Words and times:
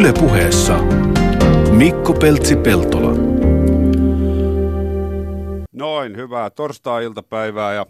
Ylepuheessa 0.00 0.78
Mikko 1.76 2.12
Peltsi-Peltola. 2.12 3.12
Noin, 5.72 6.16
hyvää 6.16 6.50
torstai-iltapäivää 6.50 7.74
ja 7.74 7.86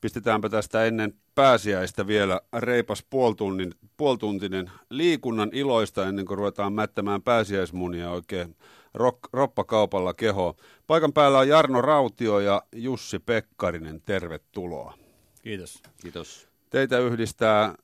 pistetäänpä 0.00 0.48
tästä 0.48 0.84
ennen 0.84 1.14
pääsiäistä 1.34 2.06
vielä 2.06 2.40
reipas 2.58 3.04
puoltunnin, 3.10 3.74
puoltuntinen 3.96 4.70
liikunnan 4.90 5.50
iloista 5.52 6.08
ennen 6.08 6.26
kuin 6.26 6.38
ruvetaan 6.38 6.72
mättämään 6.72 7.22
pääsiäismunia 7.22 8.10
oikein 8.10 8.56
rock, 8.94 9.18
roppakaupalla 9.32 10.14
keho. 10.14 10.56
Paikan 10.86 11.12
päällä 11.12 11.38
on 11.38 11.48
Jarno 11.48 11.80
Rautio 11.80 12.40
ja 12.40 12.62
Jussi 12.72 13.18
Pekkarinen, 13.18 14.00
tervetuloa. 14.00 14.94
Kiitos. 15.42 15.82
Kiitos. 16.02 16.51
Teitä 16.72 16.98
yhdistää 16.98 17.74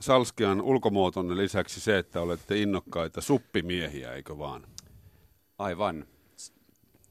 Salskian 0.00 0.60
ulkomuotonne 0.60 1.36
lisäksi 1.36 1.80
se, 1.80 1.98
että 1.98 2.20
olette 2.20 2.58
innokkaita 2.58 3.20
suppimiehiä, 3.20 4.12
eikö 4.12 4.38
vaan? 4.38 4.66
Aivan. 5.58 6.06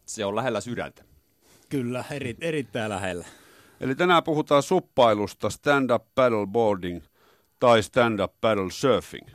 Se 0.05 0.25
on 0.25 0.35
lähellä 0.35 0.61
sydäntä. 0.61 1.03
Kyllä, 1.69 2.03
eri, 2.11 2.35
erittäin 2.41 2.89
lähellä. 2.89 3.25
Eli 3.79 3.95
tänään 3.95 4.23
puhutaan 4.23 4.63
suppailusta, 4.63 5.49
stand-up 5.49 6.03
paddleboarding 6.15 7.01
tai 7.59 7.83
stand-up 7.83 8.33
paddle 8.41 8.71
surfing. 8.71 9.27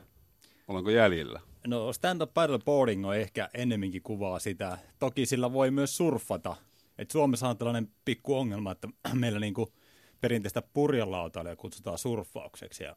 Olenko 0.68 0.90
jäljellä? 0.90 1.40
No 1.66 1.92
stand-up 1.92 2.34
paddleboarding 2.34 3.06
on 3.06 3.16
ehkä 3.16 3.48
ennemminkin 3.54 4.02
kuvaa 4.02 4.38
sitä. 4.38 4.78
Toki 4.98 5.26
sillä 5.26 5.52
voi 5.52 5.70
myös 5.70 5.96
surfata. 5.96 6.56
Et 6.98 7.10
Suomessa 7.10 7.48
on 7.48 7.58
tällainen 7.58 7.88
pikku 8.04 8.38
ongelma, 8.38 8.72
että 8.72 8.88
meillä 9.14 9.40
niinku 9.40 9.72
perinteistä 10.22 10.62
purjelautailijaa 10.62 11.56
kutsutaan 11.56 11.98
surffaukseksi. 11.98 12.84
Ja, 12.84 12.96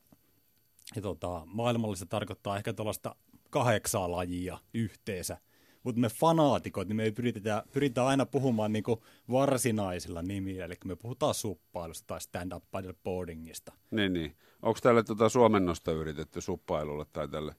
ja 0.96 1.02
tota, 1.02 1.42
maailmallista 1.46 2.06
tarkoittaa 2.06 2.58
ehkä 2.58 2.74
tällaista 2.74 3.16
kahdeksaa 3.50 4.12
lajia 4.12 4.58
yhteensä. 4.74 5.38
Mutta 5.84 6.02
me 6.02 6.08
fanaatikot, 6.10 6.88
niin 6.88 6.96
me 6.96 7.12
pyritään, 7.12 7.64
pyritään 7.72 8.08
aina 8.08 8.26
puhumaan 8.26 8.74
niinku 8.74 9.04
varsinaisilla 9.32 10.22
nimillä, 10.22 10.66
eli 10.66 10.74
me 10.86 10.96
puhutaan 10.96 11.34
suppailusta 11.34 12.08
tai 12.08 12.22
stand-up 12.22 12.64
paddleboardingista. 12.72 13.74
Niin, 13.92 14.14
niin. 14.14 14.36
Onko 14.62 14.80
tälle 14.84 15.04
tuota 15.04 15.30
suomennosta 15.30 15.92
yritetty 15.92 16.42
suppailulle 16.42 17.06
tai 17.14 17.28
tälle 17.28 17.56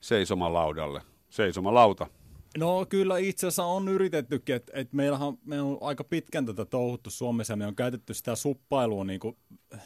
seisomalaudalle? 0.00 1.02
Seisomalauta. 1.30 2.06
No 2.56 2.86
kyllä 2.88 3.18
itse 3.18 3.46
asiassa 3.46 3.64
on 3.64 3.88
yritettykin, 3.88 4.56
että 4.56 4.72
et 4.74 4.92
meillähän 4.92 5.38
me 5.44 5.62
on 5.62 5.78
aika 5.80 6.04
pitkän 6.04 6.46
tätä 6.46 6.64
touhuttu 6.64 7.10
Suomessa 7.10 7.52
ja 7.52 7.56
me 7.56 7.66
on 7.66 7.76
käytetty 7.76 8.14
sitä 8.14 8.34
suppailua 8.34 9.04
niin, 9.04 9.20
kuin, 9.20 9.36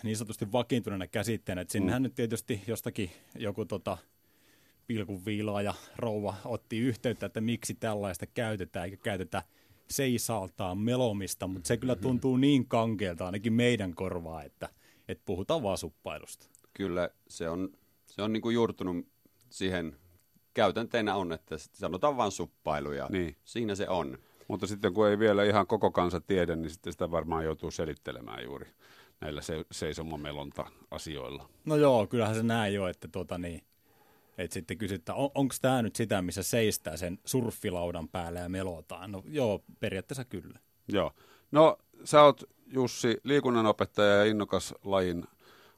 niin 0.02 0.16
sanotusti 0.16 0.52
vakiintuneena 0.52 1.06
käsitteenä. 1.06 1.60
Että 1.60 1.72
sinnehän 1.72 2.02
mm. 2.02 2.04
nyt 2.04 2.14
tietysti 2.14 2.62
jostakin 2.66 3.10
joku 3.38 3.64
tota, 3.64 3.98
pilkunviilaaja 4.86 5.74
rouva 5.96 6.34
otti 6.44 6.78
yhteyttä, 6.78 7.26
että 7.26 7.40
miksi 7.40 7.74
tällaista 7.74 8.26
käytetään 8.26 8.84
eikä 8.84 8.96
käytetä 8.96 9.42
seisaltaan 9.90 10.78
melomista, 10.78 11.46
mutta 11.46 11.68
se 11.68 11.76
kyllä 11.76 11.96
tuntuu 11.96 12.36
niin 12.36 12.68
kankeelta 12.68 13.26
ainakin 13.26 13.52
meidän 13.52 13.94
korvaa, 13.94 14.42
että, 14.42 14.68
että 15.08 15.22
puhutaan 15.24 15.62
vaan 15.62 15.78
suppailusta. 15.78 16.46
Kyllä, 16.74 17.10
se 17.28 17.48
on, 17.48 17.72
se 18.06 18.22
on 18.22 18.32
niin 18.32 18.40
kuin 18.40 18.54
juurtunut 18.54 19.06
siihen 19.50 19.96
käytänteenä 20.54 21.14
on, 21.14 21.32
että 21.32 21.54
sanotaan 21.58 22.16
vain 22.16 22.32
suppailu 22.32 22.92
ja 22.92 23.06
niin. 23.10 23.36
siinä 23.44 23.74
se 23.74 23.88
on. 23.88 24.18
Mutta 24.48 24.66
sitten 24.66 24.94
kun 24.94 25.08
ei 25.08 25.18
vielä 25.18 25.44
ihan 25.44 25.66
koko 25.66 25.90
kansa 25.90 26.20
tiedä, 26.20 26.56
niin 26.56 26.70
sitten 26.70 26.92
sitä 26.92 27.10
varmaan 27.10 27.44
joutuu 27.44 27.70
selittelemään 27.70 28.44
juuri 28.44 28.66
näillä 29.20 29.40
se, 29.40 29.64
seisomamelonta 29.70 30.66
asioilla. 30.90 31.48
No 31.64 31.76
joo, 31.76 32.06
kyllähän 32.06 32.34
se 32.34 32.42
näin 32.42 32.74
jo, 32.74 32.86
että 32.88 33.08
tota 33.08 33.38
niin, 33.38 33.62
että 34.38 34.54
sitten 34.54 34.78
kysytään, 34.78 35.18
on, 35.18 35.30
onko 35.34 35.54
tämä 35.60 35.82
nyt 35.82 35.96
sitä, 35.96 36.22
missä 36.22 36.42
seistää 36.42 36.96
sen 36.96 37.18
surffilaudan 37.24 38.08
päällä 38.08 38.40
ja 38.40 38.48
melotaan? 38.48 39.12
No 39.12 39.22
joo, 39.28 39.62
periaatteessa 39.80 40.24
kyllä. 40.24 40.58
Joo. 40.88 41.12
No 41.50 41.78
sä 42.04 42.22
oot 42.22 42.42
Jussi 42.66 43.16
liikunnanopettaja 43.24 44.14
ja 44.16 44.24
innokas 44.24 44.74
lajin 44.84 45.24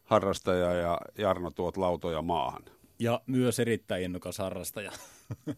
harrastaja 0.05 0.73
ja 0.73 0.99
Jarno 1.19 1.51
tuot 1.51 1.77
lautoja 1.77 2.23
maahan. 2.23 2.63
Ja 3.03 3.21
myös 3.27 3.61
erittäin 3.61 4.03
innokas 4.03 4.39
harrastaja. 4.39 4.93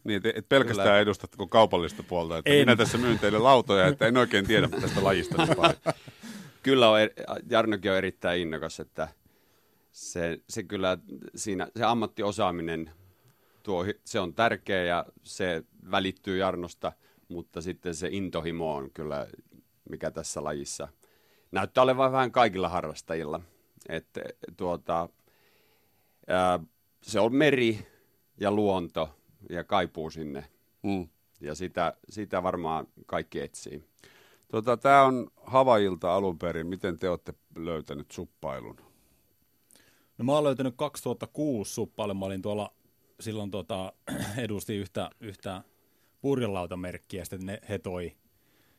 Niin, 0.05 0.16
et, 0.25 0.38
et 0.38 0.49
pelkästään 0.49 0.87
Kyllä. 0.87 1.00
edustat 1.00 1.31
kaupallista 1.49 2.03
puolta, 2.03 2.38
että 2.38 2.50
en. 2.50 2.59
minä 2.59 2.77
tässä 2.77 2.99
myyn 2.99 3.19
teille 3.19 3.38
lautoja, 3.38 3.87
että 3.87 4.06
en 4.06 4.16
oikein 4.16 4.47
tiedä 4.47 4.69
tästä 4.69 5.05
lajista 5.05 5.44
niin 5.44 5.56
Kyllä 6.62 6.91
on, 6.91 6.99
Jarnokin 7.50 7.91
on 7.91 7.97
erittäin 7.97 8.41
innokas, 8.41 8.81
että 8.81 9.09
se, 9.93 10.41
se 10.49 10.62
kyllä 10.62 10.99
siinä, 11.37 11.69
se 11.77 11.84
ammattiosaaminen, 11.84 12.91
tuo, 13.62 13.84
se 14.05 14.21
on 14.21 14.34
tärkeä 14.34 14.84
ja 14.84 15.06
se 15.22 15.62
välittyy 15.91 16.38
Jarnosta, 16.38 16.93
mutta 17.28 17.62
sitten 17.62 17.94
se 17.94 18.09
intohimo 18.11 18.75
on 18.75 18.91
kyllä, 18.91 19.26
mikä 19.91 20.11
tässä 20.11 20.44
lajissa 20.44 20.88
näyttää 21.53 21.82
olevan 21.82 22.12
vähän 22.12 22.32
kaikilla 22.32 22.69
harrastajilla. 22.69 23.41
Että 23.88 24.21
tuota, 24.56 25.09
ää, 26.28 26.61
se 27.04 27.20
on 27.20 27.34
meri 27.34 27.87
ja 28.41 28.53
luonto 28.53 29.10
ja 29.50 29.65
kaipuu 29.65 30.10
sinne. 30.10 30.44
Mm. 30.82 31.09
Ja 31.41 31.54
sitä, 31.54 31.97
sitä 32.09 32.42
varmaan 32.42 32.87
kaikki 33.06 33.41
etsii. 33.41 33.84
Tota, 34.48 34.76
Tämä 34.76 35.04
on 35.04 35.31
Havajilta 35.37 36.14
alun 36.14 36.38
perin. 36.38 36.66
Miten 36.66 36.98
te 36.98 37.09
olette 37.09 37.34
löytänyt 37.56 38.10
suppailun? 38.10 38.76
No 40.19 40.25
mä 40.25 40.32
oon 40.32 40.44
löytänyt 40.44 40.75
2006 40.76 41.75
suppailun. 41.75 42.16
Mä 42.16 42.25
olin 42.25 42.43
tuolla 42.43 42.72
silloin 43.20 43.50
tota, 43.50 43.93
edustin 44.37 44.76
yhtä, 44.76 45.10
yhtä 45.20 45.62
purjelautamerkkiä, 46.20 47.20
ja 47.20 47.25
sitten 47.25 47.47
ne, 47.47 47.60
he 47.69 47.78
toi, 47.78 48.16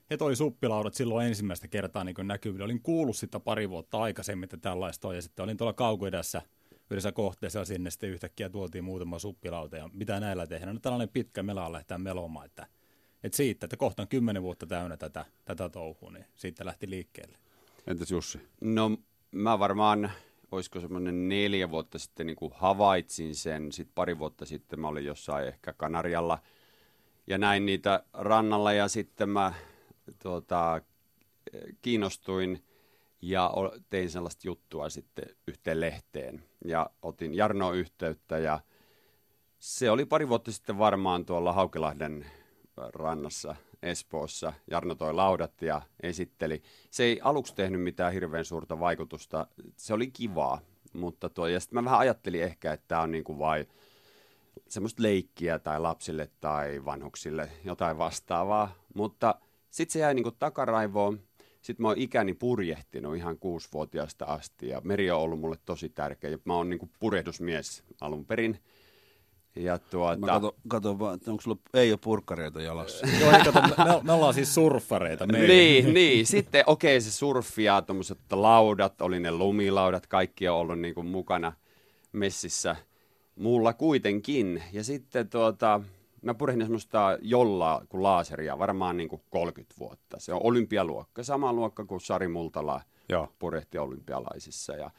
he 0.09 0.17
toi 0.17 0.35
suppilaudat 0.35 0.93
silloin 0.93 1.27
ensimmäistä 1.27 1.67
kertaa 1.67 2.03
niin 2.03 2.15
näkyville. 2.23 2.65
Olin 2.65 2.81
kuullut 2.81 3.17
sitä 3.17 3.39
pari 3.39 3.69
vuotta 3.69 4.01
aikaisemmin, 4.01 4.43
että 4.43 4.57
tällaista 4.57 5.07
on, 5.07 5.15
ja 5.15 5.21
sitten 5.21 5.43
olin 5.43 5.57
tuolla 5.57 5.73
kaukoidässä– 5.73 6.41
yhdessä 6.89 7.11
kohteessa 7.11 7.65
sinne 7.65 7.91
sitten 7.91 8.09
yhtäkkiä 8.09 8.49
tuotiin 8.49 8.83
muutama 8.83 9.19
suppilauta 9.19 9.77
ja 9.77 9.89
mitä 9.93 10.19
näillä 10.19 10.47
tehdään. 10.47 10.75
No 10.75 10.79
tällainen 10.79 11.09
pitkä 11.09 11.43
mela 11.43 11.71
lähtee 11.71 11.97
melomaan, 11.97 12.45
että, 12.45 12.67
että 13.23 13.35
siitä, 13.35 13.65
että 13.65 13.77
kohta 13.77 14.01
on 14.01 14.07
kymmenen 14.07 14.43
vuotta 14.43 14.65
täynnä 14.65 14.97
tätä, 14.97 15.25
tätä 15.45 15.69
touhua, 15.69 16.11
niin 16.11 16.25
siitä 16.35 16.65
lähti 16.65 16.89
liikkeelle. 16.89 17.37
Entäs 17.87 18.11
Jussi? 18.11 18.41
No 18.61 18.97
mä 19.31 19.59
varmaan, 19.59 20.11
olisiko 20.51 20.79
semmoinen 20.79 21.29
neljä 21.29 21.69
vuotta 21.69 21.99
sitten 21.99 22.27
niin 22.27 22.37
kuin 22.37 22.51
havaitsin 22.55 23.35
sen, 23.35 23.71
sitten 23.71 23.95
pari 23.95 24.19
vuotta 24.19 24.45
sitten 24.45 24.79
mä 24.79 24.87
olin 24.87 25.05
jossain 25.05 25.47
ehkä 25.47 25.73
Kanarialla 25.73 26.39
ja 27.27 27.37
näin 27.37 27.65
niitä 27.65 28.03
rannalla 28.13 28.73
ja 28.73 28.87
sitten 28.87 29.29
mä 29.29 29.53
tuota, 30.19 30.81
kiinnostuin– 31.81 32.63
ja 33.25 33.51
tein 33.89 34.09
sellaista 34.09 34.47
juttua 34.47 34.89
sitten 34.89 35.25
yhteen 35.47 35.79
lehteen 35.79 36.43
ja 36.69 36.89
otin 37.01 37.33
Jarno 37.33 37.71
yhteyttä 37.71 38.37
ja 38.37 38.59
se 39.59 39.91
oli 39.91 40.05
pari 40.05 40.29
vuotta 40.29 40.51
sitten 40.51 40.77
varmaan 40.77 41.25
tuolla 41.25 41.53
Haukelahden 41.53 42.25
rannassa 42.77 43.55
Espoossa. 43.81 44.53
Jarno 44.71 44.95
toi 44.95 45.13
laudat 45.13 45.61
ja 45.61 45.81
esitteli. 46.03 46.61
Se 46.91 47.03
ei 47.03 47.19
aluksi 47.23 47.55
tehnyt 47.55 47.81
mitään 47.81 48.13
hirveän 48.13 48.45
suurta 48.45 48.79
vaikutusta. 48.79 49.47
Se 49.75 49.93
oli 49.93 50.11
kivaa, 50.11 50.59
mutta 50.93 51.29
tuo, 51.29 51.47
ja 51.47 51.59
sitten 51.59 51.75
mä 51.77 51.85
vähän 51.85 51.99
ajattelin 51.99 52.43
ehkä, 52.43 52.73
että 52.73 52.85
tämä 52.87 53.01
on 53.01 53.11
niin 53.11 53.23
kuin 53.23 53.39
vai 53.39 53.65
semmoista 54.67 55.03
leikkiä 55.03 55.59
tai 55.59 55.79
lapsille 55.79 56.29
tai 56.41 56.85
vanhuksille, 56.85 57.49
jotain 57.63 57.97
vastaavaa. 57.97 58.75
Mutta 58.93 59.35
sitten 59.69 59.93
se 59.93 59.99
jäi 59.99 60.13
niin 60.13 60.23
kuin 60.23 60.35
takaraivoon 60.39 61.19
sitten 61.65 61.83
mä 61.83 61.87
oon 61.87 61.97
ikäni 61.97 62.33
purjehtinut 62.33 63.15
ihan 63.15 63.39
kuusivuotiaasta 63.39 64.25
asti 64.25 64.67
ja 64.67 64.81
meri 64.83 65.11
on 65.11 65.19
ollut 65.19 65.39
mulle 65.39 65.57
tosi 65.65 65.89
tärkeä. 65.89 66.37
Mä 66.45 66.55
oon 66.55 66.69
niinku 66.69 66.89
purehdusmies 66.99 67.83
alun 68.01 68.25
perin. 68.25 68.59
Ja 69.55 69.77
tuota... 69.77 70.19
Mä 70.19 70.27
kato, 70.27 70.55
kato 70.67 70.99
vaan, 70.99 71.15
että 71.15 71.31
onko 71.31 71.41
sulla 71.41 71.57
ei 71.73 71.91
ole 71.91 71.99
purkkareita 72.03 72.61
jalassa. 72.61 73.07
Joo, 73.21 73.31
ei 73.31 73.43
kato, 73.43 73.61
me, 73.61 74.01
me, 74.03 74.11
ollaan 74.11 74.33
siis 74.33 74.55
surffareita. 74.55 75.27
Me 75.27 75.39
niin, 75.39 75.93
niin, 75.93 76.25
sitten 76.25 76.63
okei 76.67 76.97
okay, 76.97 77.01
se 77.01 77.11
surfi 77.11 77.63
ja 77.63 77.81
tuommoiset 77.81 78.19
laudat, 78.31 79.01
oli 79.01 79.19
ne 79.19 79.31
lumilaudat, 79.31 80.07
kaikki 80.07 80.47
on 80.47 80.57
ollut 80.57 80.79
niinku 80.79 81.03
mukana 81.03 81.53
messissä. 82.11 82.75
Mulla 83.35 83.73
kuitenkin. 83.73 84.63
Ja 84.71 84.83
sitten 84.83 85.29
tuota, 85.29 85.81
mä 86.25 86.33
purjehdin 86.33 86.65
semmoista 86.65 87.17
jolla 87.21 87.85
kuin 87.89 88.03
laaseria 88.03 88.59
varmaan 88.59 88.97
niin 88.97 89.09
kuin 89.09 89.21
30 89.29 89.75
vuotta. 89.79 90.19
Se 90.19 90.33
on 90.33 90.41
olympialuokka, 90.43 91.23
sama 91.23 91.53
luokka 91.53 91.85
kuin 91.85 92.01
Sari 92.01 92.27
Multala 92.27 92.81
Joo. 93.09 93.33
purjehti 93.39 93.77
olympialaisissa. 93.77 94.73
Ja 94.73 94.91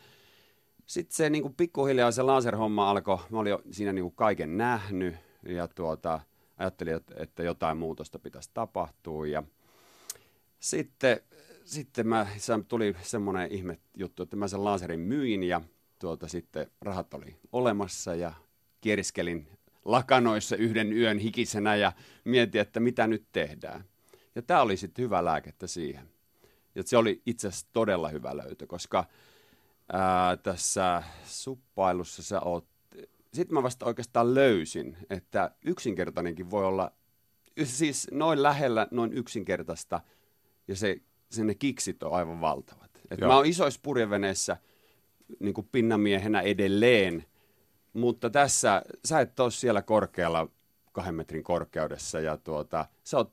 sitten 0.86 1.16
se 1.16 1.30
niin 1.30 1.42
kuin 1.42 1.54
pikkuhiljaa 1.54 2.10
se 2.10 2.22
laserhomma 2.22 2.90
alkoi, 2.90 3.18
mä 3.30 3.38
olin 3.38 3.50
jo 3.50 3.62
siinä 3.70 3.92
niin 3.92 4.04
kuin 4.04 4.14
kaiken 4.16 4.56
nähnyt 4.56 5.16
ja 5.48 5.68
tuota, 5.68 6.20
ajattelin, 6.56 6.94
että, 6.94 7.14
että 7.18 7.42
jotain 7.42 7.76
muutosta 7.76 8.18
pitäisi 8.18 8.50
tapahtua. 8.54 9.26
Ja 9.26 9.42
sitten, 10.58 11.20
sitten 11.64 12.08
mä, 12.08 12.26
se 12.36 12.52
tuli 12.68 12.96
semmoinen 13.02 13.52
ihme 13.52 13.78
juttu, 13.94 14.22
että 14.22 14.36
mä 14.36 14.48
sen 14.48 14.64
laserin 14.64 15.00
myin 15.00 15.42
ja 15.42 15.60
tuota, 15.98 16.28
sitten 16.28 16.70
rahat 16.80 17.14
oli 17.14 17.36
olemassa 17.52 18.14
ja 18.14 18.32
kieriskelin 18.80 19.55
lakanoissa 19.86 20.56
yhden 20.56 20.92
yön 20.92 21.18
hikisenä 21.18 21.76
ja 21.76 21.92
mietin, 22.24 22.60
että 22.60 22.80
mitä 22.80 23.06
nyt 23.06 23.24
tehdään. 23.32 23.84
Ja 24.34 24.42
tämä 24.42 24.62
oli 24.62 24.76
sitten 24.76 25.02
hyvä 25.02 25.24
lääkettä 25.24 25.66
siihen. 25.66 26.08
Ja 26.74 26.82
se 26.86 26.96
oli 26.96 27.22
itse 27.26 27.48
asiassa 27.48 27.66
todella 27.72 28.08
hyvä 28.08 28.36
löytö, 28.36 28.66
koska 28.66 29.04
ää, 29.92 30.36
tässä 30.36 31.02
suppailussa 31.24 32.22
sä 32.22 32.40
oot, 32.40 32.66
sitten 33.32 33.54
mä 33.54 33.62
vasta 33.62 33.86
oikeastaan 33.86 34.34
löysin, 34.34 34.96
että 35.10 35.50
yksinkertainenkin 35.64 36.50
voi 36.50 36.64
olla, 36.64 36.92
siis 37.64 38.08
noin 38.12 38.42
lähellä, 38.42 38.88
noin 38.90 39.12
yksinkertaista, 39.12 40.00
ja 40.68 40.76
se, 40.76 40.96
se 41.30 41.44
ne 41.44 41.54
kiksit 41.54 42.02
on 42.02 42.12
aivan 42.12 42.40
valtavat. 42.40 42.90
Et 43.10 43.20
mä 43.20 43.36
oon 43.36 43.46
isoissa 43.46 43.80
purjeveneissä 43.82 44.56
niin 45.40 45.54
kuin 45.54 45.68
pinnamiehenä 45.72 46.40
edelleen, 46.40 47.24
mutta 47.96 48.30
tässä 48.30 48.82
sä 49.04 49.20
et 49.20 49.40
ole 49.40 49.50
siellä 49.50 49.82
korkealla 49.82 50.48
kahden 50.92 51.14
metrin 51.14 51.42
korkeudessa 51.42 52.20
ja 52.20 52.36
tuota, 52.36 52.86
sä 53.04 53.16
oot 53.16 53.32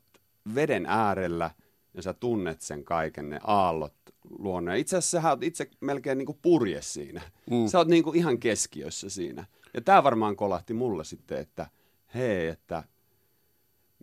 veden 0.56 0.86
äärellä 0.86 1.51
ja 1.94 2.01
sä 2.01 2.13
tunnet 2.13 2.62
sen 2.62 2.83
kaiken, 2.83 3.30
ne 3.30 3.39
aallot 3.44 3.94
luonne. 4.39 4.80
Itse 4.80 4.98
asiassa 4.98 5.21
sä 5.21 5.30
oot 5.30 5.44
itse 5.44 5.69
melkein 5.81 6.18
niin 6.18 6.25
kuin 6.25 6.39
purje 6.42 6.81
siinä. 6.81 7.21
Mm. 7.51 7.68
Sä 7.68 7.77
oot 7.77 7.88
niin 7.88 8.04
kuin 8.04 8.15
ihan 8.15 8.39
keskiössä 8.39 9.10
siinä. 9.10 9.45
Ja 9.74 9.81
tämä 9.81 10.04
varmaan 10.04 10.36
kolahti 10.36 10.74
mulle 10.74 11.04
sitten, 11.04 11.38
että 11.38 11.68
hei, 12.16 12.48
että 12.48 12.83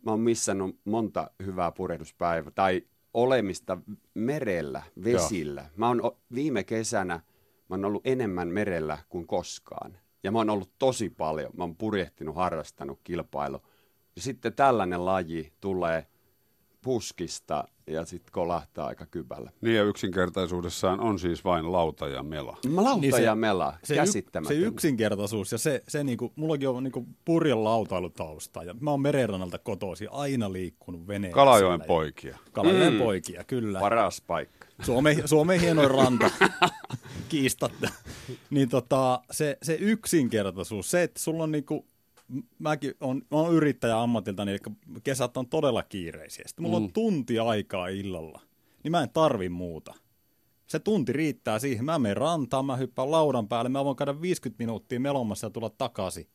mä 0.03 0.11
oon 0.11 0.21
missannut 0.21 0.77
monta 0.85 1.31
hyvää 1.45 1.73
purjehduspäivää 1.73 2.53
tai 2.55 2.83
olemista 3.15 3.79
merellä, 4.15 4.83
vesillä. 5.05 5.61
Joo. 5.61 5.71
Mä 5.77 5.89
oon 5.89 6.01
viime 6.35 6.65
kesänä, 6.65 7.15
mä 7.69 7.75
oon 7.75 7.85
ollut 7.85 8.06
enemmän 8.06 8.49
merellä 8.49 8.99
kuin 9.09 9.27
koskaan. 9.27 9.99
Ja 10.22 10.32
mä 10.32 10.38
oon 10.38 10.50
ollut 10.50 10.72
tosi 10.78 11.11
paljon, 11.11 11.50
mä 11.56 11.64
oon 11.64 11.76
purjehtinut, 11.76 12.37
harrastanut 12.37 13.00
kilpailu. 13.05 13.61
Ja 14.17 14.22
sitten 14.22 14.52
tällainen 14.55 15.05
laji 15.05 15.52
tulee 15.61 16.06
puskista 16.81 17.65
ja 17.87 18.05
sitten 18.05 18.32
kolahtaa 18.32 18.87
aika 18.87 19.06
kypällä. 19.06 19.50
Niin 19.61 19.77
ja 19.77 19.82
yksinkertaisuudessaan 19.82 21.00
on 21.00 21.19
siis 21.19 21.44
vain 21.44 21.73
lauta 21.73 22.09
ja 22.09 22.23
mela. 22.23 22.56
Lauta 22.75 23.00
niin 23.00 23.12
se, 23.12 23.23
ja 23.23 23.35
mela, 23.35 23.75
se, 23.85 23.97
se 24.49 24.55
yksinkertaisuus 24.55 25.53
ja 25.53 25.59
se, 25.59 25.82
se 25.88 26.05
niinku, 26.05 26.32
mullakin 26.37 26.69
on 26.69 26.85
niinku 26.85 27.06
purjan 27.25 27.65
lautailutausta 27.65 28.62
ja 28.62 28.75
mä 28.81 28.91
oon 28.91 29.00
merenrannalta 29.00 29.59
kotoisin, 29.59 30.09
aina 30.11 30.53
liikkunut 30.53 31.06
veneellä. 31.06 31.35
Kalajoen 31.35 31.82
poikia. 31.87 32.38
Kalajoen 32.53 32.93
mm. 32.93 32.99
poikia, 32.99 33.44
kyllä. 33.44 33.81
Paras 33.81 34.21
paikka. 34.27 34.67
Suomen, 34.82 35.23
Suomen 35.29 35.61
hienoin 35.61 35.91
ranta, 35.91 36.31
kiistatta. 37.29 37.91
niin 38.50 38.69
tota, 38.69 39.21
se, 39.31 39.59
se 39.62 39.75
yksinkertaisuus, 39.75 40.91
se, 40.91 41.03
että 41.03 41.21
sulla 41.21 41.43
on 41.43 41.53
niinku 41.53 41.87
mäkin 42.59 42.94
on, 43.00 43.17
mä 43.17 43.37
oon 43.38 43.55
yrittäjä 43.55 44.03
ammatilta, 44.03 44.44
niin 44.44 44.59
kesät 45.05 45.37
on 45.37 45.49
todella 45.49 45.82
kiireisiä. 45.82 46.44
Sitten 46.47 46.62
mulla 46.62 46.79
mm. 46.79 46.85
on 46.85 46.93
tunti 46.93 47.38
aikaa 47.38 47.88
illalla, 47.88 48.41
niin 48.82 48.91
mä 48.91 49.03
en 49.03 49.11
tarvi 49.11 49.49
muuta. 49.49 49.94
Se 50.67 50.79
tunti 50.79 51.12
riittää 51.12 51.59
siihen. 51.59 51.85
Mä 51.85 51.99
menen 51.99 52.17
rantaan, 52.17 52.65
mä 52.65 52.77
hyppään 52.77 53.11
laudan 53.11 53.49
päälle, 53.49 53.69
mä 53.69 53.85
voin 53.85 53.97
käydä 53.97 54.21
50 54.21 54.62
minuuttia 54.62 55.00
melomassa 55.00 55.47
ja 55.47 55.50
tulla 55.50 55.71
takaisin. 55.71 56.27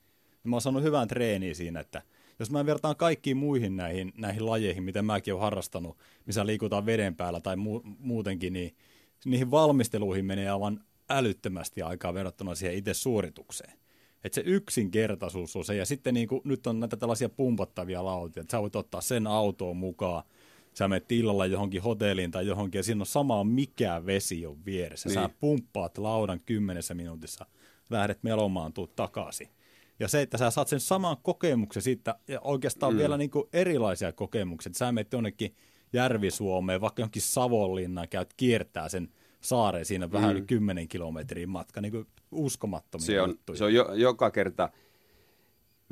Ja 0.44 0.50
mä 0.50 0.56
oon 0.56 0.62
saanut 0.62 0.84
hyvän 0.84 1.08
treeniä 1.08 1.54
siinä, 1.54 1.80
että 1.80 2.02
jos 2.40 2.52
mä 2.52 2.66
vertaan 2.66 2.96
kaikkiin 2.96 3.38
muihin 3.38 3.76
näihin, 3.76 4.14
näihin 4.18 4.46
lajeihin, 4.46 4.84
miten 4.84 5.06
mäkin 5.06 5.34
olen 5.34 5.44
harrastanut, 5.44 5.98
missä 6.26 6.46
liikutaan 6.46 6.86
veden 6.86 7.16
päällä 7.16 7.40
tai 7.40 7.56
mu- 7.56 7.96
muutenkin, 8.00 8.54
niin 8.54 8.76
niihin 9.26 9.52
valmisteluihin 9.52 10.26
menee 10.26 10.50
aivan 10.50 10.80
älyttömästi 11.10 11.82
aikaa 11.82 12.14
verrattuna 12.14 12.56
siihen 12.56 12.78
itse 12.78 12.94
suoritukseen. 12.94 13.85
Että 14.26 14.36
se 14.36 14.42
yksinkertaisuus 14.46 15.56
on 15.56 15.66
se, 15.66 15.76
ja 15.76 15.86
sitten 15.86 16.14
niin 16.14 16.28
kuin, 16.28 16.42
nyt 16.44 16.68
on 16.68 16.80
näitä 16.80 16.98
tällaisia 16.98 17.30
pumpattavia 17.30 18.06
lautia, 18.06 18.42
että 18.42 18.52
sä 18.52 18.62
voit 18.62 18.76
ottaa 18.76 19.02
sen 19.02 19.28
autoon 19.28 19.78
mukaan, 19.78 20.24
sä 20.74 20.88
menet 20.88 21.12
illalla 21.12 21.46
johonkin 21.46 21.82
hotelliin 21.82 22.32
tai 22.32 22.48
johonkin, 22.48 22.80
ja 22.80 22.84
siinä 22.84 23.02
on 23.02 23.06
sama 23.06 23.44
mikä 23.44 24.02
vesi 24.06 24.46
on 24.46 24.66
vieressä. 24.66 25.10
Niin. 25.10 25.14
Sä 25.14 25.30
pumppaat 25.40 25.98
laudan 25.98 26.40
kymmenessä 26.46 26.94
minuutissa, 26.94 27.46
lähdet 27.90 28.24
melomaan, 28.24 28.74
tuut 28.74 28.96
takaisin. 28.96 29.50
Ja 30.00 30.08
se, 30.08 30.22
että 30.22 30.38
sä 30.38 30.52
saat 30.52 30.68
sen 30.68 30.80
saman 30.80 31.18
kokemuksen 31.24 31.84
siitä, 31.84 32.16
ja 32.28 32.42
oikeastaan 32.42 32.94
mm. 32.94 32.98
vielä 32.98 33.18
niin 33.18 33.32
kuin 33.32 33.50
erilaisia 33.54 34.12
kokemuksia. 34.12 34.70
Että 34.70 34.78
sä 34.78 34.92
menet 34.92 35.14
jonnekin 35.14 35.56
Järvi-Suomeen, 35.94 36.82
vaikka 36.82 37.02
johonkin 37.02 37.22
Savonlinnaan, 37.22 38.10
käyt 38.10 38.34
kiertää 38.38 38.90
sen 38.90 39.10
saareen 39.46 39.86
siinä 39.86 40.12
vähän 40.12 40.30
mm. 40.30 40.36
yli 40.38 40.46
10 40.46 40.88
kilometrin 40.88 41.50
matka, 41.50 41.82
niin 41.82 41.92
kuin 41.92 42.08
uskomattomia 42.32 43.06
se 43.06 43.22
on, 43.22 43.30
juttuja. 43.30 43.58
Se 43.58 43.64
on 43.64 43.74
jo, 43.74 43.94
joka 43.94 44.32
kerta, 44.32 44.70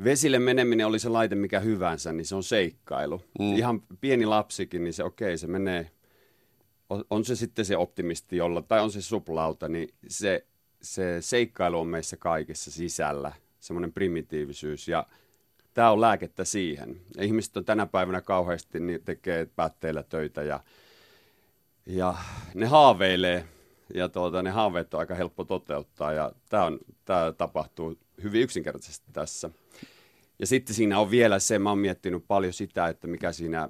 vesille 0.04 0.38
meneminen 0.38 0.86
oli 0.86 0.98
se 0.98 1.08
laite 1.08 1.34
mikä 1.34 1.60
hyvänsä, 1.60 2.12
niin 2.12 2.26
se 2.26 2.34
on 2.34 2.42
seikkailu. 2.42 3.22
Mm. 3.38 3.56
Ihan 3.56 3.82
pieni 4.00 4.26
lapsikin, 4.26 4.84
niin 4.84 4.94
se 4.94 5.04
okei, 5.04 5.28
okay, 5.28 5.36
se 5.36 5.46
menee, 5.46 5.90
on, 6.90 7.04
on 7.10 7.24
se 7.24 7.36
sitten 7.36 7.64
se 7.64 7.76
optimisti 7.76 8.36
jolla, 8.36 8.62
tai 8.62 8.80
on 8.80 8.90
se 8.90 9.02
suplauta, 9.02 9.68
niin 9.68 9.88
se, 10.08 10.46
se 10.82 11.16
seikkailu 11.20 11.80
on 11.80 11.88
meissä 11.88 12.16
kaikessa 12.16 12.70
sisällä, 12.70 13.32
semmoinen 13.60 13.92
primitiivisyys, 13.92 14.88
ja 14.88 15.06
tämä 15.74 15.90
on 15.90 16.00
lääkettä 16.00 16.44
siihen. 16.44 17.00
Ja 17.16 17.24
ihmiset 17.24 17.56
on 17.56 17.64
tänä 17.64 17.86
päivänä 17.86 18.20
kauheasti, 18.20 18.80
niin 18.80 19.02
tekee 19.04 19.46
päätteillä 19.56 20.02
töitä, 20.02 20.42
ja 20.42 20.60
ja 21.86 22.14
ne 22.54 22.66
haaveilee 22.66 23.48
ja 23.94 24.08
tuota, 24.08 24.42
ne 24.42 24.50
haaveet 24.50 24.94
on 24.94 25.00
aika 25.00 25.14
helppo 25.14 25.44
toteuttaa 25.44 26.12
ja 26.12 26.32
tämä, 26.48 26.64
on, 26.64 26.78
tämä 27.04 27.32
tapahtuu 27.32 27.98
hyvin 28.22 28.42
yksinkertaisesti 28.42 29.06
tässä. 29.12 29.50
Ja 30.38 30.46
sitten 30.46 30.74
siinä 30.74 30.98
on 30.98 31.10
vielä 31.10 31.38
se, 31.38 31.58
mä 31.58 31.68
oon 31.68 31.78
miettinyt 31.78 32.24
paljon 32.28 32.52
sitä, 32.52 32.88
että 32.88 33.06
mikä 33.06 33.32
siinä 33.32 33.68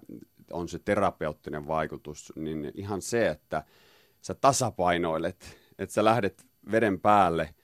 on 0.53 0.69
se 0.69 0.79
terapeuttinen 0.79 1.67
vaikutus, 1.67 2.33
niin 2.37 2.73
ihan 2.75 3.03
se, 3.03 3.29
että 3.29 3.65
sä 4.21 4.35
tasapainoilet, 4.35 5.59
että 5.79 5.93
sä 5.93 6.05
lähdet 6.05 6.47
veden 6.71 7.01
päälle 7.01 7.55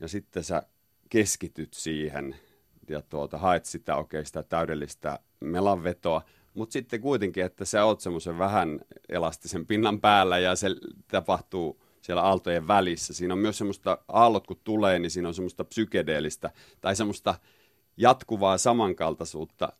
ja 0.00 0.08
sitten 0.08 0.44
sä 0.44 0.62
keskityt 1.08 1.74
siihen 1.74 2.36
ja 2.88 3.02
tuota, 3.02 3.38
haet 3.38 3.64
sitä 3.64 3.96
oikein 3.96 4.26
sitä 4.26 4.42
täydellistä 4.42 5.18
melanvetoa, 5.40 6.22
mutta 6.56 6.72
sitten 6.72 7.00
kuitenkin, 7.00 7.44
että 7.44 7.64
sä 7.64 7.84
oot 7.84 8.00
semmoisen 8.00 8.38
vähän 8.38 8.80
elastisen 9.08 9.66
pinnan 9.66 10.00
päällä 10.00 10.38
ja 10.38 10.56
se 10.56 10.68
tapahtuu 11.08 11.82
siellä 12.00 12.22
aaltojen 12.22 12.68
välissä. 12.68 13.14
Siinä 13.14 13.34
on 13.34 13.40
myös 13.40 13.58
semmoista, 13.58 13.98
aallot 14.08 14.46
kun 14.46 14.60
tulee, 14.64 14.98
niin 14.98 15.10
siinä 15.10 15.28
on 15.28 15.34
semmoista 15.34 15.64
psykedeellistä 15.64 16.50
tai 16.80 16.96
semmoista 16.96 17.34
jatkuvaa 17.96 18.58
samankaltaisuutta 18.58 19.72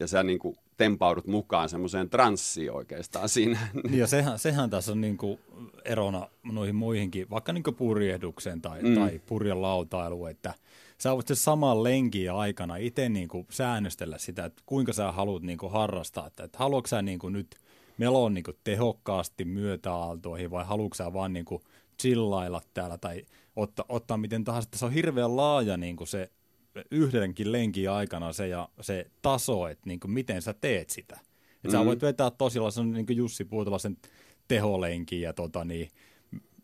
ja 0.00 0.06
sä 0.06 0.22
niin 0.22 0.38
kuin 0.38 0.56
tempaudut 0.76 1.26
mukaan 1.26 1.68
semmoiseen 1.68 2.10
transsiin 2.10 2.72
oikeastaan 2.72 3.28
siinä. 3.28 3.58
Ja 3.90 4.06
sehän, 4.06 4.38
sehän 4.38 4.70
tässä 4.70 4.92
on 4.92 5.00
niin 5.00 5.16
kuin 5.16 5.38
erona 5.84 6.28
noihin 6.42 6.74
muihinkin, 6.74 7.30
vaikka 7.30 7.52
niin 7.52 7.62
kuin 7.62 7.76
purjehdukseen 7.76 8.62
tai, 8.62 8.82
mm. 8.82 8.94
tai 8.94 9.20
purjan 9.26 9.62
lautailuun, 9.62 10.30
että– 10.30 10.54
sä 10.98 11.14
voit 11.14 11.26
sen 11.26 11.36
saman 11.36 11.84
lenkin 11.84 12.32
aikana 12.32 12.76
itse 12.76 13.08
niin 13.08 13.28
kuin 13.28 13.46
säännöstellä 13.50 14.18
sitä, 14.18 14.44
että 14.44 14.62
kuinka 14.66 14.92
sä 14.92 15.12
haluat 15.12 15.42
niin 15.42 15.58
kuin 15.58 15.72
harrastaa. 15.72 16.26
Että, 16.26 16.44
että 16.44 16.58
haluatko 16.58 16.88
sä 16.88 17.02
niin 17.02 17.18
kuin 17.18 17.32
nyt 17.32 17.56
meloon 17.98 18.34
niin 18.34 18.44
kuin 18.44 18.56
tehokkaasti 18.64 19.44
myötäaaltoihin 19.44 20.50
vai 20.50 20.64
haluatko 20.64 20.94
sä 20.94 21.12
vaan 21.12 21.32
niin 21.32 21.44
kuin 21.44 21.62
chillailla 22.02 22.62
täällä 22.74 22.98
tai 22.98 23.22
ottaa, 23.56 23.84
ottaa 23.88 24.16
miten 24.16 24.44
tahansa. 24.44 24.68
Se 24.74 24.84
on 24.84 24.92
hirveän 24.92 25.36
laaja 25.36 25.76
niin 25.76 25.96
kuin 25.96 26.08
se 26.08 26.30
yhdenkin 26.90 27.52
lenkin 27.52 27.90
aikana 27.90 28.32
se, 28.32 28.48
ja 28.48 28.68
se 28.80 29.06
taso, 29.22 29.68
että 29.68 29.82
niin 29.86 30.00
kuin 30.00 30.10
miten 30.10 30.42
sä 30.42 30.54
teet 30.60 30.90
sitä. 30.90 31.14
Että 31.14 31.28
mm-hmm. 31.68 31.78
sä 31.78 31.84
voit 31.84 32.02
vetää 32.02 32.30
tosiaan 32.30 32.92
niin 32.92 33.06
kuin 33.06 33.16
Jussi 33.16 33.46
sen 33.78 33.96
teholenkin 34.48 35.20
ja 35.20 35.32
tota 35.32 35.64
niin, 35.64 35.88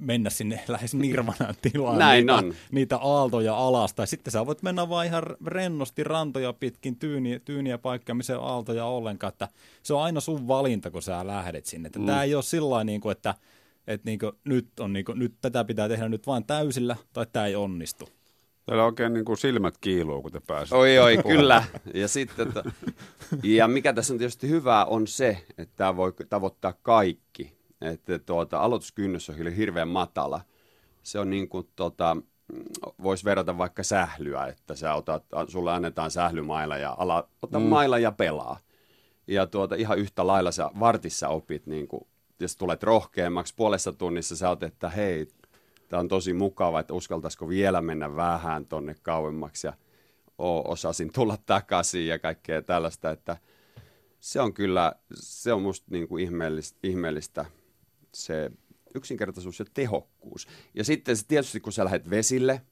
mennä 0.02 0.30
sinne 0.30 0.60
lähes 0.68 0.94
nirvanan 0.94 1.54
tilaan 1.62 1.98
Näin 1.98 2.26
niitä, 2.26 2.34
on. 2.34 2.54
niitä 2.70 2.96
aaltoja 2.96 3.56
alasta. 3.56 4.02
Ja 4.02 4.06
sitten 4.06 4.32
sä 4.32 4.46
voit 4.46 4.62
mennä 4.62 4.88
vaan 4.88 5.06
ihan 5.06 5.22
rennosti 5.46 6.04
rantoja 6.04 6.52
pitkin 6.52 6.96
tyyniä, 6.96 7.38
tyyniä 7.38 7.78
paikkaa, 7.78 8.14
missä 8.14 8.38
on 8.38 8.46
aaltoja 8.46 8.84
ollenkaan. 8.84 9.32
Että 9.32 9.48
se 9.82 9.94
on 9.94 10.02
aina 10.02 10.20
sun 10.20 10.48
valinta, 10.48 10.90
kun 10.90 11.02
sä 11.02 11.26
lähdet 11.26 11.66
sinne. 11.66 11.86
Että 11.86 11.98
mm. 11.98 12.06
Tämä 12.06 12.22
ei 12.22 12.34
ole 12.34 12.42
sillä 12.42 12.84
niin 12.84 13.00
kuin, 13.00 13.12
että, 13.12 13.34
että 13.86 14.10
niin 14.10 14.18
kuin, 14.18 14.32
nyt, 14.44 14.80
on, 14.80 14.92
niin 14.92 15.04
kuin, 15.04 15.18
nyt 15.18 15.34
tätä 15.40 15.64
pitää 15.64 15.88
tehdä 15.88 16.08
nyt 16.08 16.26
vain 16.26 16.44
täysillä 16.44 16.96
tai 17.12 17.26
tämä 17.32 17.46
ei 17.46 17.56
onnistu. 17.56 18.08
Täällä 18.66 18.84
oikein 18.84 19.12
niin 19.12 19.24
kuin 19.24 19.38
silmät 19.38 19.78
kiiluu, 19.78 20.22
kun 20.22 20.32
te 20.32 20.40
pääsette. 20.46 20.76
Oi, 20.76 20.98
oi, 20.98 21.18
kyllä. 21.28 21.64
Ja, 21.94 22.08
sitten, 22.08 22.48
että, 22.48 22.62
ja 23.42 23.68
mikä 23.68 23.92
tässä 23.92 24.14
on 24.14 24.18
tietysti 24.18 24.48
hyvää 24.48 24.84
on 24.84 25.06
se, 25.06 25.44
että 25.58 25.76
tämä 25.76 25.96
voi 25.96 26.12
tavoittaa 26.28 26.74
kaikki 26.82 27.52
että 27.82 28.18
tuota, 28.18 28.60
aloituskynnys 28.60 29.30
on 29.30 29.36
hirveän 29.36 29.88
matala. 29.88 30.40
Se 31.02 31.18
on 31.18 31.30
niin 31.30 31.48
kuin, 31.48 31.68
tota, 31.76 32.16
voisi 33.02 33.24
verrata 33.24 33.58
vaikka 33.58 33.82
sählyä, 33.82 34.46
että 34.46 34.74
sä 34.74 34.94
otat, 34.94 35.24
sulle 35.48 35.72
annetaan 35.72 36.10
sählymailla 36.10 36.76
ja 36.76 36.96
ala, 36.98 37.28
ota 37.42 37.58
mm. 37.58 37.66
mailla 37.66 37.98
ja 37.98 38.12
pelaa. 38.12 38.58
Ja 39.26 39.46
tuota, 39.46 39.74
ihan 39.74 39.98
yhtä 39.98 40.26
lailla 40.26 40.52
sä 40.52 40.70
vartissa 40.80 41.28
opit, 41.28 41.66
niin 41.66 41.88
kuin, 41.88 42.06
jos 42.40 42.56
tulet 42.56 42.82
rohkeammaksi 42.82 43.54
puolessa 43.56 43.92
tunnissa, 43.92 44.36
sä 44.36 44.48
oot, 44.48 44.62
että 44.62 44.88
hei, 44.88 45.28
tämä 45.88 46.00
on 46.00 46.08
tosi 46.08 46.32
mukava, 46.32 46.80
että 46.80 46.94
uskaltaisiko 46.94 47.48
vielä 47.48 47.80
mennä 47.82 48.16
vähän 48.16 48.66
tonne 48.66 48.94
kauemmaksi. 49.02 49.66
Ja 49.66 49.72
osasin 50.64 51.12
tulla 51.12 51.36
takaisin 51.46 52.06
ja 52.06 52.18
kaikkea 52.18 52.62
tällaista, 52.62 53.10
että 53.10 53.36
se 54.20 54.40
on 54.40 54.54
kyllä, 54.54 54.92
se 55.14 55.52
on 55.52 55.62
musta 55.62 55.86
niin 55.90 56.08
kuin 56.08 56.24
ihmeellistä, 56.24 56.78
ihmeellistä 56.82 57.44
se 58.14 58.50
yksinkertaisuus 58.94 59.58
ja 59.58 59.64
tehokkuus. 59.74 60.46
Ja 60.74 60.84
sitten 60.84 61.16
se 61.16 61.26
tietysti, 61.26 61.60
kun 61.60 61.72
sä 61.72 61.84
lähdet 61.84 62.10
vesille, 62.10 62.62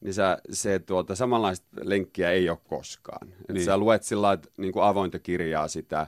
niin 0.00 0.14
sä, 0.14 0.38
se 0.50 0.78
tuota, 0.78 1.14
samanlaista 1.14 1.66
lenkkiä 1.82 2.30
ei 2.30 2.50
ole 2.50 2.58
koskaan. 2.68 3.28
Et 3.48 3.54
niin. 3.54 3.64
Sä 3.64 3.78
luet 3.78 4.02
sillä 4.02 4.38
niin 4.58 4.72
kuin 4.72 4.84
avointa 4.84 5.18
kirjaa 5.18 5.68
sitä, 5.68 6.06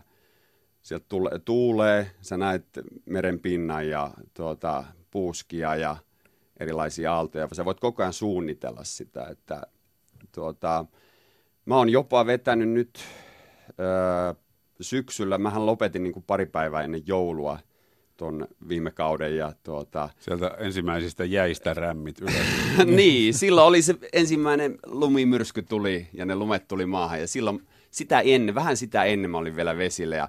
sieltä 0.83 1.07
tule, 1.09 1.31
tuulee, 1.45 2.11
sä 2.21 2.37
näet 2.37 2.65
meren 3.07 3.41
pinnan 3.41 3.89
ja 3.89 4.11
tuota, 4.35 4.85
puuskia 5.11 5.77
ja 5.77 5.97
erilaisia 6.61 7.15
aaltoja. 7.15 7.49
Sä 7.53 7.65
voit 7.65 7.81
koko 7.81 8.03
ajan 8.03 8.13
suunnitella 8.13 8.85
sitä, 8.85 9.27
että 9.31 9.63
tuota, 10.33 10.87
mä 11.65 11.77
oon 11.77 11.89
jopa 11.89 12.27
vetänyt 12.27 12.69
nyt 12.69 12.99
öö, 13.81 14.35
syksyllä, 14.81 15.39
mähän 15.39 15.67
lopetin 15.67 16.03
niin 16.03 16.13
kuin 16.13 16.25
pari 16.27 16.47
päivää 16.47 16.83
ennen 16.83 17.07
joulua 17.07 17.59
tuon 18.19 18.49
viime 18.69 18.91
kauden. 18.91 19.37
Ja 19.37 19.53
tuota... 19.63 20.09
Sieltä 20.21 20.57
ensimmäisistä 20.59 21.25
jäistä 21.25 21.75
rämmit 21.75 22.21
ylös. 22.21 22.35
niin, 22.97 23.35
silloin 23.35 23.67
oli 23.67 23.83
se 23.83 23.95
ensimmäinen 24.13 24.79
lumimyrsky 24.87 25.63
tuli 25.63 26.09
ja 26.13 26.25
ne 26.25 26.35
lumet 26.35 26.69
tuli 26.69 26.87
maahan 26.87 27.21
ja 27.21 27.27
silloin 27.27 27.63
sitä 27.91 28.21
ennen, 28.21 28.55
vähän 28.55 28.77
sitä 28.77 29.05
ennen 29.05 29.31
mä 29.31 29.39
olin 29.39 29.57
vielä 29.57 29.77
vesillä 29.77 30.17
ja 30.17 30.29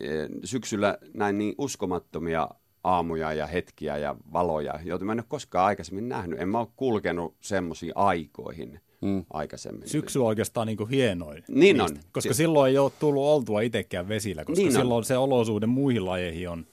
e, 0.00 0.06
syksyllä 0.44 0.98
näin 1.14 1.38
niin 1.38 1.54
uskomattomia 1.58 2.48
aamuja 2.84 3.32
ja 3.32 3.46
hetkiä 3.46 3.96
ja 3.96 4.16
valoja, 4.32 4.80
joita 4.84 5.04
mä 5.04 5.12
en 5.12 5.18
ole 5.18 5.24
koskaan 5.28 5.66
aikaisemmin 5.66 6.08
nähnyt. 6.08 6.40
En 6.40 6.48
mä 6.48 6.58
ole 6.58 6.68
kulkenut 6.76 7.34
semmoisiin 7.40 7.92
aikoihin 7.94 8.80
mm. 9.00 9.24
aikaisemmin. 9.30 9.88
Syksy 9.88 10.18
on 10.18 10.26
oikeastaan 10.26 10.66
niin 10.66 10.76
kuin 10.76 10.90
hienoin. 10.90 11.44
Niin 11.48 11.76
niistä, 11.76 11.98
on. 11.98 12.00
Koska 12.12 12.32
si- 12.34 12.36
silloin 12.36 12.70
ei 12.70 12.78
ole 12.78 12.92
tullut 12.98 13.22
oltua 13.22 13.60
itsekään 13.60 14.08
vesillä, 14.08 14.44
koska 14.44 14.62
niin 14.62 14.72
silloin 14.72 14.98
on. 14.98 15.04
se 15.04 15.16
olosuuden 15.16 15.68
muihin 15.68 16.06
lajeihin 16.06 16.48
on, 16.48 16.66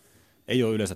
ei 0.47 0.63
ole 0.63 0.75
yleensä, 0.75 0.95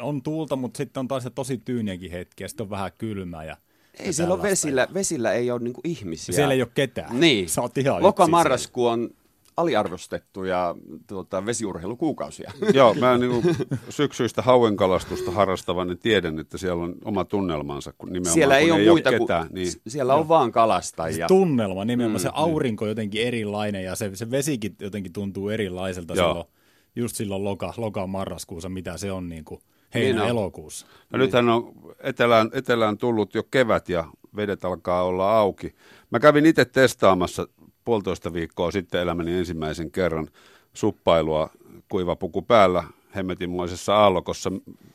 on 0.00 0.22
tuulta, 0.22 0.56
mutta 0.56 0.76
sitten 0.76 1.00
on 1.00 1.08
taas 1.08 1.22
se 1.22 1.30
tosi 1.30 1.58
tyyniäkin 1.58 2.10
hetki 2.10 2.44
ja 2.44 2.48
sitten 2.48 2.64
on 2.64 2.70
vähän 2.70 2.92
kylmää 2.98 3.44
ja 3.44 3.56
ei 3.98 4.12
siellä 4.12 4.42
vesillä, 4.42 4.88
vesillä 4.94 5.32
ei 5.32 5.50
ole 5.50 5.60
niinku 5.60 5.80
ihmisiä. 5.84 6.34
Siellä 6.34 6.54
ei 6.54 6.62
ole 6.62 6.70
ketään. 6.74 7.20
Niin. 7.20 7.48
Sä 7.48 7.62
oot 7.62 7.78
ihan 7.78 8.02
Loka-marraskuu 8.02 8.86
on 8.86 9.10
aliarvostettuja 9.56 10.74
tuota, 11.06 11.46
vesiurheilukuukausia. 11.46 12.52
Joo, 12.74 12.94
mä 12.94 13.18
niin 13.18 13.30
kuin 13.30 13.56
syksyistä 13.88 14.42
hauenkalastusta 14.42 15.30
harrastavan, 15.30 15.88
niin 15.88 15.98
tiedän, 15.98 16.38
että 16.38 16.58
siellä 16.58 16.82
on 16.82 16.94
oma 17.04 17.24
tunnelmansa, 17.24 17.92
kun 17.98 18.08
nimenomaan 18.08 18.34
siellä 18.34 18.58
ei 18.58 18.64
kun 18.64 18.74
ole 18.74 18.82
ei 18.82 18.88
muita 18.88 19.10
ole 19.10 19.18
ketään. 19.18 19.48
Kuin, 19.48 19.54
niin. 19.54 19.72
Siellä 19.86 20.14
on 20.14 20.28
vaan 20.28 20.52
kalastajia. 20.52 21.24
Se 21.24 21.28
tunnelma 21.28 21.84
nimenomaan, 21.84 22.20
mm, 22.20 22.22
se 22.22 22.30
aurinko 22.32 22.86
jotenkin 22.86 23.22
erilainen 23.26 23.84
ja 23.84 23.94
se, 23.94 24.10
se 24.14 24.30
vesikin 24.30 24.76
jotenkin 24.80 25.12
tuntuu 25.12 25.48
erilaiselta 25.48 26.14
Joo. 26.14 26.28
silloin, 26.28 26.48
just 26.96 27.16
silloin 27.16 27.44
loka, 27.44 27.74
loka 27.76 28.06
marraskuussa, 28.06 28.68
mitä 28.68 28.96
se 28.96 29.12
on 29.12 29.28
niin 29.28 29.44
kuin 29.44 29.60
heinä 29.94 30.20
niin 30.20 30.30
elokuussa. 30.30 30.86
No 31.10 31.18
niin. 31.18 31.24
nythän 31.24 31.48
on 31.48 31.72
etelään, 32.00 32.50
etelään 32.52 32.98
tullut 32.98 33.34
jo 33.34 33.42
kevät 33.42 33.88
ja 33.88 34.04
vedet 34.36 34.64
alkaa 34.64 35.02
olla 35.02 35.38
auki. 35.38 35.74
Mä 36.10 36.20
kävin 36.20 36.46
itse 36.46 36.64
testaamassa 36.64 37.48
puolitoista 37.84 38.32
viikkoa 38.32 38.70
sitten 38.70 39.00
elämäni 39.00 39.38
ensimmäisen 39.38 39.90
kerran 39.90 40.28
suppailua 40.72 41.50
kuivapuku 41.88 42.42
päällä 42.42 42.84
hemmetinmoisessa 43.16 43.96
aallokossa 43.96 44.52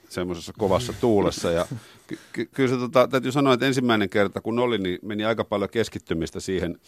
semmoisessa 0.10 0.53
kovassa 0.58 0.94
tuulessa. 1.01 1.51
Ja 1.51 1.65
ky- 2.08 2.20
ky- 2.34 2.50
kyllä 2.53 2.70
se 2.70 2.77
tota, 2.77 3.08
täytyy 3.08 3.32
sanoa, 3.32 3.53
että 3.53 3.65
ensimmäinen 3.65 4.10
kerta 4.10 4.41
kun 4.41 4.60
oli, 4.60 4.77
niin 4.77 5.00
meni 5.01 5.25
aika 5.25 5.44
paljon 5.44 5.70
keskittymistä 5.70 6.39
siihen, 6.39 6.79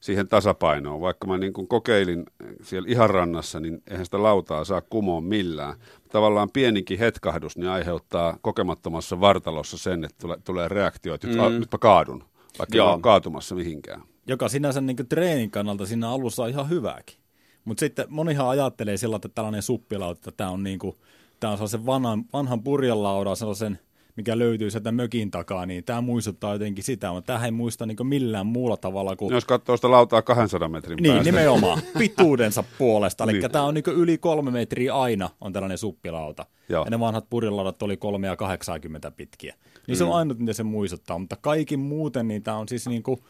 siihen 0.00 0.28
tasapainoon. 0.28 1.00
Vaikka 1.00 1.26
mä 1.26 1.38
niin 1.38 1.52
kuin 1.52 1.68
kokeilin 1.68 2.24
siellä 2.62 2.88
ihan 2.90 3.10
rannassa, 3.10 3.60
niin 3.60 3.82
eihän 3.90 4.04
sitä 4.04 4.22
lautaa 4.22 4.64
saa 4.64 4.80
kumoon 4.80 5.24
millään. 5.24 5.74
Tavallaan 6.08 6.50
pienikin 6.52 6.98
hetkahdus 6.98 7.56
niin 7.56 7.70
aiheuttaa 7.70 8.38
kokemattomassa 8.42 9.20
vartalossa 9.20 9.78
sen, 9.78 10.04
että 10.04 10.16
tulee, 10.20 10.36
tulee 10.44 10.68
reaktio, 10.68 11.14
että 11.14 11.26
mm. 11.26 11.34
nyt 11.34 11.72
mä 11.72 11.78
kaadun, 11.78 12.24
vaikka 12.58 12.76
Joo. 12.76 12.92
ole 12.92 13.00
kaatumassa 13.00 13.54
mihinkään 13.54 14.02
joka 14.26 14.48
sinänsä 14.48 14.80
niin 14.80 14.96
kuin 14.96 15.08
treenin 15.08 15.50
kannalta 15.50 15.86
siinä 15.86 16.10
alussa 16.10 16.42
on 16.42 16.48
ihan 16.48 16.68
hyvääkin. 16.68 17.16
Mutta 17.64 17.80
sitten 17.80 18.06
monihan 18.08 18.48
ajattelee 18.48 18.96
sillä, 18.96 19.16
että 19.16 19.28
tällainen 19.28 19.62
suppilauta, 19.62 20.18
että 20.18 20.32
tämä 20.36 20.50
on, 20.50 20.62
niin 20.62 20.78
kuin, 20.78 20.96
tämä 21.40 21.50
on 21.50 21.56
sellaisen 21.56 21.86
vanhan, 21.86 22.24
vanhan 22.32 22.62
purjelaudan, 22.62 23.36
sellaisen, 23.36 23.78
mikä 24.16 24.38
löytyy 24.38 24.70
sieltä 24.70 24.92
mökin 24.92 25.30
takaa, 25.30 25.66
niin 25.66 25.84
tämä 25.84 26.00
muistuttaa 26.00 26.52
jotenkin 26.52 26.84
sitä, 26.84 27.12
mutta 27.12 27.32
tämä 27.32 27.44
ei 27.44 27.50
muista 27.50 27.86
niin 27.86 28.06
millään 28.06 28.46
muulla 28.46 28.76
tavalla 28.76 29.16
kuin... 29.16 29.34
Jos 29.34 29.44
katsoo 29.44 29.76
sitä 29.76 29.90
lautaa 29.90 30.22
200 30.22 30.68
metrin 30.68 30.96
Niin, 30.96 31.14
päästä. 31.14 31.32
nimenomaan, 31.32 31.82
pituudensa 31.98 32.64
puolesta. 32.78 33.24
Eli 33.24 33.32
niin. 33.32 33.50
tämä 33.50 33.64
on 33.64 33.74
niin 33.74 33.84
yli 33.86 34.18
kolme 34.18 34.50
metriä 34.50 34.94
aina 34.94 35.30
on 35.40 35.52
tällainen 35.52 35.78
suppilauta. 35.78 36.46
Joo. 36.68 36.84
Ja 36.84 36.90
ne 36.90 37.00
vanhat 37.00 37.30
purjelaudat 37.30 37.82
oli 37.82 37.96
kolme 37.96 38.26
ja 38.26 38.36
80 38.36 39.10
pitkiä. 39.10 39.54
Niin 39.86 39.96
mm. 39.96 39.98
se 39.98 40.04
on 40.04 40.10
mm. 40.10 40.16
ainut, 40.16 40.38
mitä 40.38 40.52
se 40.52 40.62
muistuttaa, 40.62 41.18
mutta 41.18 41.36
kaikin 41.36 41.80
muuten 41.80 42.28
niin 42.28 42.42
tämä 42.42 42.56
on 42.56 42.68
siis 42.68 42.86
niin 42.88 43.02
kuin 43.02 43.20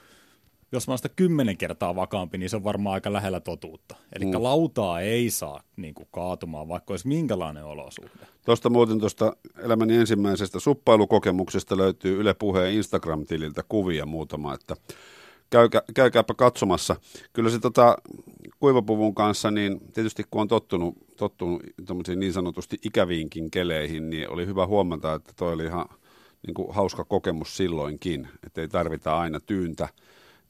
jos 0.72 0.88
mä 0.88 0.92
oon 0.92 0.98
sitä 0.98 1.08
kymmenen 1.16 1.56
kertaa 1.56 1.96
vakaampi, 1.96 2.38
niin 2.38 2.50
se 2.50 2.56
on 2.56 2.64
varmaan 2.64 2.94
aika 2.94 3.12
lähellä 3.12 3.40
totuutta. 3.40 3.96
Eli 4.12 4.24
mm. 4.24 4.42
lautaa 4.42 5.00
ei 5.00 5.30
saa 5.30 5.62
niin 5.76 5.94
kuin, 5.94 6.08
kaatumaan, 6.10 6.68
vaikka 6.68 6.92
olisi 6.92 7.08
minkälainen 7.08 7.64
olosuhde. 7.64 8.26
Tuosta 8.44 8.70
muuten 8.70 9.00
tuosta 9.00 9.36
elämäni 9.58 9.96
ensimmäisestä 9.96 10.60
suppailukokemuksesta 10.60 11.76
löytyy 11.76 12.20
Yle 12.20 12.34
Puheen 12.34 12.74
Instagram-tililtä 12.74 13.62
kuvia 13.68 14.06
muutama, 14.06 14.54
että 14.54 14.76
käykä, 15.50 15.82
käykääpä 15.94 16.34
katsomassa. 16.34 16.96
Kyllä 17.32 17.50
se 17.50 17.58
tota, 17.58 17.96
kuivapuvun 18.60 19.14
kanssa, 19.14 19.50
niin 19.50 19.80
tietysti 19.92 20.24
kun 20.30 20.40
on 20.40 20.48
tottunut, 20.48 20.94
tottunut 21.16 21.62
niin 22.16 22.32
sanotusti 22.32 22.78
ikäviinkin 22.82 23.50
keleihin, 23.50 24.10
niin 24.10 24.30
oli 24.30 24.46
hyvä 24.46 24.66
huomata, 24.66 25.14
että 25.14 25.32
toi 25.36 25.52
oli 25.52 25.64
ihan 25.64 25.86
niin 26.46 26.54
kuin, 26.54 26.74
hauska 26.74 27.04
kokemus 27.04 27.56
silloinkin, 27.56 28.28
että 28.46 28.60
ei 28.60 28.68
tarvita 28.68 29.18
aina 29.18 29.40
tyyntä– 29.40 29.88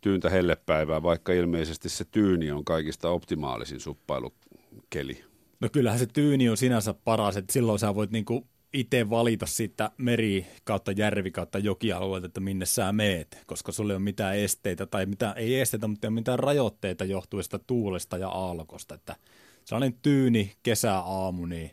tyyntä 0.06 0.30
hellepäivää, 0.30 1.02
vaikka 1.02 1.32
ilmeisesti 1.32 1.88
se 1.88 2.04
tyyni 2.04 2.50
on 2.50 2.64
kaikista 2.64 3.10
optimaalisin 3.10 3.80
suppailukeli. 3.80 5.24
No 5.60 5.68
kyllähän 5.72 5.98
se 5.98 6.06
tyyni 6.06 6.48
on 6.48 6.56
sinänsä 6.56 6.94
paras, 6.94 7.36
että 7.36 7.52
silloin 7.52 7.78
sä 7.78 7.94
voit 7.94 8.10
niinku 8.10 8.46
itse 8.72 9.10
valita 9.10 9.46
siitä 9.46 9.90
meri 9.98 10.46
kautta 10.64 10.92
järvi 10.92 11.30
kautta 11.30 11.58
jokialueelta, 11.58 12.26
että 12.26 12.40
minne 12.40 12.66
sä 12.66 12.92
meet, 12.92 13.42
koska 13.46 13.72
sulle 13.72 13.92
ei 13.92 13.96
ole 13.96 14.02
mitään 14.02 14.36
esteitä, 14.36 14.86
tai 14.86 15.06
mitä, 15.06 15.32
ei 15.32 15.60
esteitä, 15.60 15.86
mutta 15.88 16.06
ei 16.06 16.08
ole 16.08 16.14
mitään 16.14 16.38
rajoitteita 16.38 17.04
johtuen 17.04 17.44
tuulesta 17.66 18.18
ja 18.18 18.28
aallokosta, 18.28 18.94
että 18.94 19.16
sellainen 19.64 19.98
tyyni 20.02 20.52
kesäaamu, 20.62 21.46
niin 21.46 21.70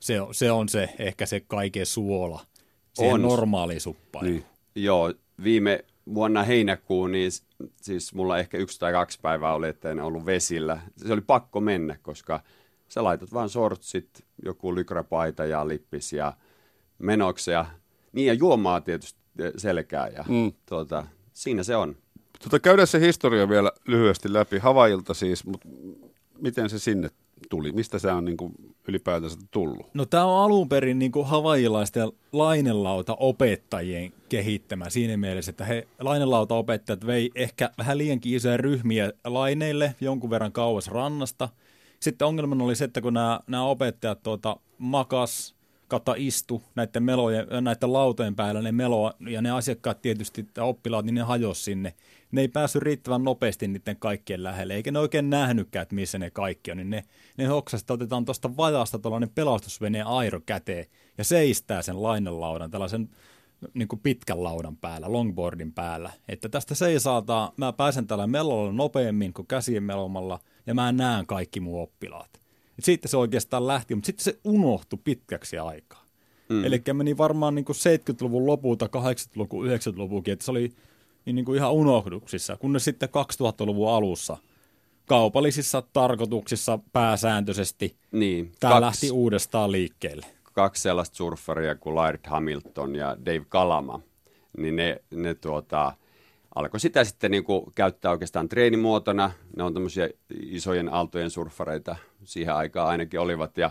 se, 0.00 0.14
se 0.32 0.52
on 0.52 0.68
se 0.68 0.88
ehkä 0.98 1.26
se 1.26 1.40
kaiken 1.40 1.86
suola 1.86 2.46
siihen 2.92 3.14
on. 3.14 3.22
normaaliin 3.22 3.80
suppailuun. 3.80 4.34
Niin. 4.34 4.44
Joo, 4.74 5.14
viime 5.44 5.84
vuonna 6.14 6.42
heinäkuun, 6.42 7.12
niin 7.12 7.30
siis 7.76 8.14
mulla 8.14 8.38
ehkä 8.38 8.58
yksi 8.58 8.80
tai 8.80 8.92
kaksi 8.92 9.18
päivää 9.22 9.54
oli, 9.54 9.68
että 9.68 9.90
en 9.90 10.00
ollut 10.00 10.26
vesillä. 10.26 10.78
Se 10.96 11.12
oli 11.12 11.20
pakko 11.20 11.60
mennä, 11.60 11.98
koska 12.02 12.40
sä 12.88 13.04
laitat 13.04 13.32
vaan 13.32 13.48
sortsit, 13.48 14.24
joku 14.44 14.74
lykrapaita 14.74 15.44
ja 15.44 15.68
lippis 15.68 16.12
ja 16.12 16.32
menoksia. 16.98 17.66
Niin 18.12 18.26
ja 18.26 18.34
juomaa 18.34 18.80
tietysti 18.80 19.20
selkää 19.56 20.08
ja 20.08 20.24
mm. 20.28 20.52
tuota, 20.66 21.06
siinä 21.32 21.62
se 21.62 21.76
on. 21.76 21.96
Tota, 22.42 22.60
käydään 22.60 22.88
se 22.88 23.00
historia 23.00 23.48
vielä 23.48 23.72
lyhyesti 23.86 24.32
läpi. 24.32 24.58
Havailta 24.58 25.14
siis, 25.14 25.46
mutta 25.46 25.68
miten 26.38 26.70
se 26.70 26.78
sinne 26.78 27.10
tuli? 27.50 27.72
Mistä 27.72 27.98
se 27.98 28.12
on 28.12 28.24
niin 28.24 28.36
kuin 28.36 28.52
ylipäätänsä 28.88 29.38
tullut? 29.50 29.86
No 29.94 30.06
tämä 30.06 30.24
on 30.24 30.44
alun 30.44 30.68
perin 30.68 30.98
niin 30.98 31.12
kuin 31.12 31.26
havailaisten 31.26 32.12
lainelauta 32.32 33.16
opettajien 33.20 34.12
kehittämä 34.28 34.90
siinä 34.90 35.16
mielessä, 35.16 35.50
että 35.50 35.64
he 35.64 35.88
lainelauta 36.00 36.54
opettajat 36.54 37.06
vei 37.06 37.30
ehkä 37.34 37.70
vähän 37.78 37.98
liiankin 37.98 38.34
isoja 38.34 38.56
ryhmiä 38.56 39.12
laineille 39.24 39.94
jonkun 40.00 40.30
verran 40.30 40.52
kauas 40.52 40.88
rannasta. 40.88 41.48
Sitten 42.00 42.28
ongelmana 42.28 42.64
oli 42.64 42.76
se, 42.76 42.84
että 42.84 43.00
kun 43.00 43.14
nämä, 43.14 43.40
nämä 43.46 43.64
opettajat 43.64 44.22
tuota, 44.22 44.56
makas 44.78 45.54
kautta 45.88 46.14
istu 46.16 46.62
näiden, 46.74 47.02
melojen, 47.02 47.46
näiden 47.60 47.92
lautojen 47.92 48.36
päällä, 48.36 48.62
ne 48.62 48.72
meloa, 48.72 49.12
ja 49.20 49.42
ne 49.42 49.50
asiakkaat 49.50 50.02
tietysti, 50.02 50.46
oppilaat, 50.60 51.04
niin 51.04 51.14
ne 51.14 51.22
hajosi 51.22 51.62
sinne 51.62 51.94
ne 52.32 52.40
ei 52.40 52.48
päässyt 52.48 52.82
riittävän 52.82 53.24
nopeasti 53.24 53.68
niiden 53.68 53.96
kaikkien 53.96 54.42
lähelle, 54.42 54.74
eikä 54.74 54.90
ne 54.90 54.98
oikein 54.98 55.30
nähnytkään, 55.30 55.82
että 55.82 55.94
missä 55.94 56.18
ne 56.18 56.30
kaikki 56.30 56.70
on, 56.70 56.76
niin 56.76 56.90
ne, 56.90 57.04
ne 57.36 57.46
hoksasi, 57.46 57.82
että 57.82 57.92
otetaan 57.92 58.24
tuosta 58.24 58.56
vajasta 58.56 58.98
tuollainen 58.98 59.30
pelastusveneen 59.34 60.06
airo 60.06 60.40
käteen 60.46 60.86
ja 61.18 61.24
seistää 61.24 61.82
sen 61.82 62.02
lainelaudan, 62.02 62.70
tällaisen 62.70 63.08
niin 63.74 63.88
kuin 63.88 64.00
pitkän 64.00 64.42
laudan 64.42 64.76
päällä, 64.76 65.12
longboardin 65.12 65.72
päällä, 65.72 66.10
että 66.28 66.48
tästä 66.48 66.74
seisaataan, 66.74 67.52
mä 67.56 67.72
pääsen 67.72 68.06
tällä 68.06 68.26
melolla 68.26 68.72
nopeammin 68.72 69.32
kuin 69.32 69.46
käsien 69.46 69.82
melomalla, 69.82 70.40
ja 70.66 70.74
mä 70.74 70.92
näen 70.92 71.26
kaikki 71.26 71.60
mun 71.60 71.82
oppilaat. 71.82 72.30
Et 72.78 72.84
siitä 72.84 73.08
se 73.08 73.16
oikeastaan 73.16 73.66
lähti, 73.66 73.94
mutta 73.94 74.06
sitten 74.06 74.24
se 74.24 74.38
unohtui 74.44 74.98
pitkäksi 75.04 75.58
aikaa. 75.58 76.04
Mm. 76.48 76.64
Eli 76.64 76.82
meni 76.92 77.16
varmaan 77.16 77.54
niin 77.54 77.64
kuin 77.64 77.76
70-luvun 77.76 78.46
lopulta, 78.46 78.86
80-luvun, 78.86 79.66
90-luvunkin, 79.66 80.32
että 80.32 80.44
se 80.44 80.50
oli 80.50 80.72
niin, 81.24 81.36
niin 81.36 81.44
kuin 81.44 81.56
ihan 81.56 81.72
unohduksissa, 81.72 82.56
kunnes 82.56 82.84
sitten 82.84 83.08
2000-luvun 83.08 83.90
alussa 83.90 84.36
kaupallisissa 85.06 85.82
tarkoituksissa 85.92 86.78
pääsääntöisesti 86.92 87.96
Niin, 88.12 88.52
tämä 88.60 88.70
kaksi- 88.72 88.80
lähti 88.84 89.10
uudestaan 89.10 89.72
liikkeelle. 89.72 90.26
kaksi 90.52 90.82
sellaista 90.82 91.16
surffaria 91.16 91.74
kuin 91.74 91.94
Laird 91.96 92.20
Hamilton 92.26 92.94
ja 92.94 93.16
Dave 93.26 93.44
Kalama, 93.48 94.00
niin 94.58 94.76
ne, 94.76 95.02
ne 95.10 95.34
tuota, 95.34 95.92
alkoi 96.54 96.80
sitä 96.80 97.04
sitten 97.04 97.30
niin 97.30 97.44
kuin 97.44 97.64
käyttää 97.74 98.10
oikeastaan 98.10 98.48
treenimuotona. 98.48 99.30
Ne 99.56 99.62
on 99.62 99.74
tämmöisiä 99.74 100.08
isojen 100.40 100.94
aaltojen 100.94 101.30
surffareita, 101.30 101.96
siihen 102.24 102.54
aikaan 102.54 102.88
ainakin 102.88 103.20
olivat. 103.20 103.58
Ja, 103.58 103.70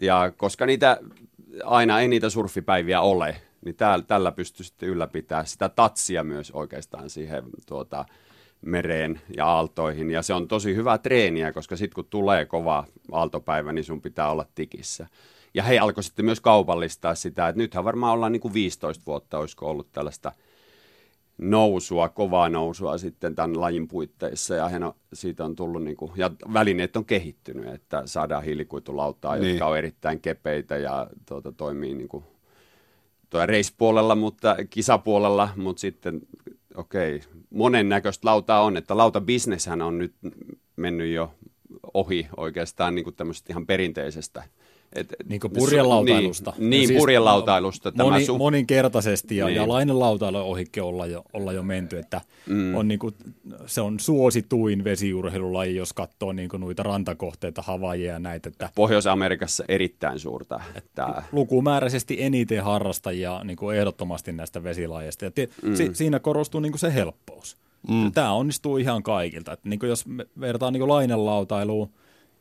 ja 0.00 0.32
koska 0.36 0.66
niitä 0.66 0.98
aina 1.64 2.00
ei 2.00 2.08
niitä 2.08 2.30
surfipäiviä 2.30 3.00
ole, 3.00 3.36
niin 3.64 3.76
täällä, 3.76 4.04
tällä 4.04 4.32
pystyy 4.32 4.64
sitten 4.64 4.88
ylläpitämään 4.88 5.46
sitä 5.46 5.68
tatsia 5.68 6.24
myös 6.24 6.50
oikeastaan 6.50 7.10
siihen 7.10 7.44
tuota, 7.66 8.04
mereen 8.62 9.20
ja 9.36 9.46
aaltoihin. 9.46 10.10
Ja 10.10 10.22
se 10.22 10.34
on 10.34 10.48
tosi 10.48 10.74
hyvää 10.74 10.98
treeniä, 10.98 11.52
koska 11.52 11.76
sitten 11.76 11.94
kun 11.94 12.06
tulee 12.10 12.44
kova 12.44 12.84
aaltopäivä, 13.12 13.72
niin 13.72 13.84
sun 13.84 14.02
pitää 14.02 14.30
olla 14.30 14.46
tikissä. 14.54 15.06
Ja 15.54 15.62
he 15.62 15.78
alkoi 15.78 16.04
sitten 16.04 16.24
myös 16.24 16.40
kaupallistaa 16.40 17.14
sitä, 17.14 17.48
että 17.48 17.58
nythän 17.58 17.84
varmaan 17.84 18.12
ollaan 18.12 18.32
niin 18.32 18.40
kuin 18.40 18.54
15 18.54 19.02
vuotta, 19.06 19.38
olisiko 19.38 19.70
ollut 19.70 19.92
tällaista 19.92 20.32
nousua, 21.38 22.08
kovaa 22.08 22.48
nousua 22.48 22.98
sitten 22.98 23.34
tämän 23.34 23.60
lajin 23.60 23.88
puitteissa 23.88 24.54
ja 24.54 24.68
hän 24.68 24.82
on, 24.82 24.94
siitä 25.12 25.44
on 25.44 25.56
tullut, 25.56 25.84
niin 25.84 25.96
kuin, 25.96 26.12
ja 26.16 26.30
välineet 26.52 26.96
on 26.96 27.04
kehittynyt, 27.04 27.74
että 27.74 28.02
saadaan 28.04 28.44
hiilikuitulautaa, 28.44 29.36
niin. 29.36 29.50
jotka 29.50 29.66
on 29.66 29.78
erittäin 29.78 30.20
kepeitä 30.20 30.76
ja 30.76 31.06
tuota, 31.28 31.52
toimii 31.52 31.94
niin 31.94 32.08
kuin, 32.08 32.24
tuo 33.32 33.46
race-puolella, 33.46 34.14
mutta 34.14 34.56
kisapuolella, 34.70 35.48
mutta 35.56 35.80
sitten 35.80 36.20
okei, 36.74 37.20
monen 37.50 37.88
näköistä 37.88 38.26
lautaa 38.26 38.62
on, 38.62 38.76
että 38.76 38.96
lautabisneshän 38.96 39.82
on 39.82 39.98
nyt 39.98 40.14
mennyt 40.76 41.12
jo 41.12 41.34
ohi 41.94 42.26
oikeastaan 42.36 42.94
niin 42.94 43.04
kuin 43.04 43.16
tämmöisestä 43.16 43.52
ihan 43.52 43.66
perinteisestä. 43.66 44.42
Et, 44.94 45.14
Niin 45.28 45.40
kuin 45.40 45.52
purjelautailusta. 45.52 46.52
Niin, 46.58 46.70
niin 46.70 46.88
siis 46.88 46.98
purjelautailusta. 46.98 47.92
Tämä 47.92 48.10
Moni, 48.10 48.26
su- 48.26 48.38
moninkertaisesti 48.38 49.36
ja, 49.36 49.46
Niin. 49.46 49.56
ja 49.56 49.68
lainen 49.68 49.98
lautailu 49.98 50.38
ohikin 50.38 50.82
olla 50.82 51.06
jo, 51.06 51.24
olla 51.32 51.52
jo 51.52 51.62
menty, 51.62 51.98
että 51.98 52.20
mm. 52.46 52.74
on 52.74 52.88
niin 52.88 52.98
kuin, 52.98 53.14
se 53.66 53.80
on 53.80 54.00
suosituin 54.00 54.84
vesiurheilulaji, 54.84 55.76
jos 55.76 55.92
katsoo 55.92 56.32
niin 56.32 56.48
kuin 56.48 56.60
noita 56.60 56.82
rantakohteita, 56.82 57.62
Havajia 57.62 58.12
ja 58.12 58.18
näitä, 58.18 58.48
että 58.48 58.70
Pohjois-Amerikassa 58.74 59.64
erittäin 59.68 60.18
suurta. 60.18 60.60
Että, 60.74 61.22
lukumääräisesti 61.32 62.16
eniten 62.22 62.64
harrastajia 62.64 63.40
niin 63.44 63.56
kuin 63.56 63.76
ehdottomasti 63.76 64.32
näistä 64.32 64.62
vesilajeista. 64.62 65.24
Ja 65.24 65.30
te, 65.30 65.48
mm. 65.62 65.74
si, 65.74 65.90
siinä 65.92 66.20
korostuu 66.20 66.60
niin 66.60 66.72
kuin 66.72 66.80
se 66.80 66.94
helppous. 66.94 67.56
Mm. 67.88 68.12
Tämä 68.12 68.32
onnistuu 68.32 68.76
ihan 68.76 69.02
kaikilta. 69.02 69.52
Että 69.52 69.68
niin 69.68 69.78
kuin 69.80 69.90
jos 69.90 70.06
me 70.06 70.26
vertaan 70.40 70.72
niin 70.72 70.80
kuin 70.80 70.88
lainelautailuun, 70.88 71.90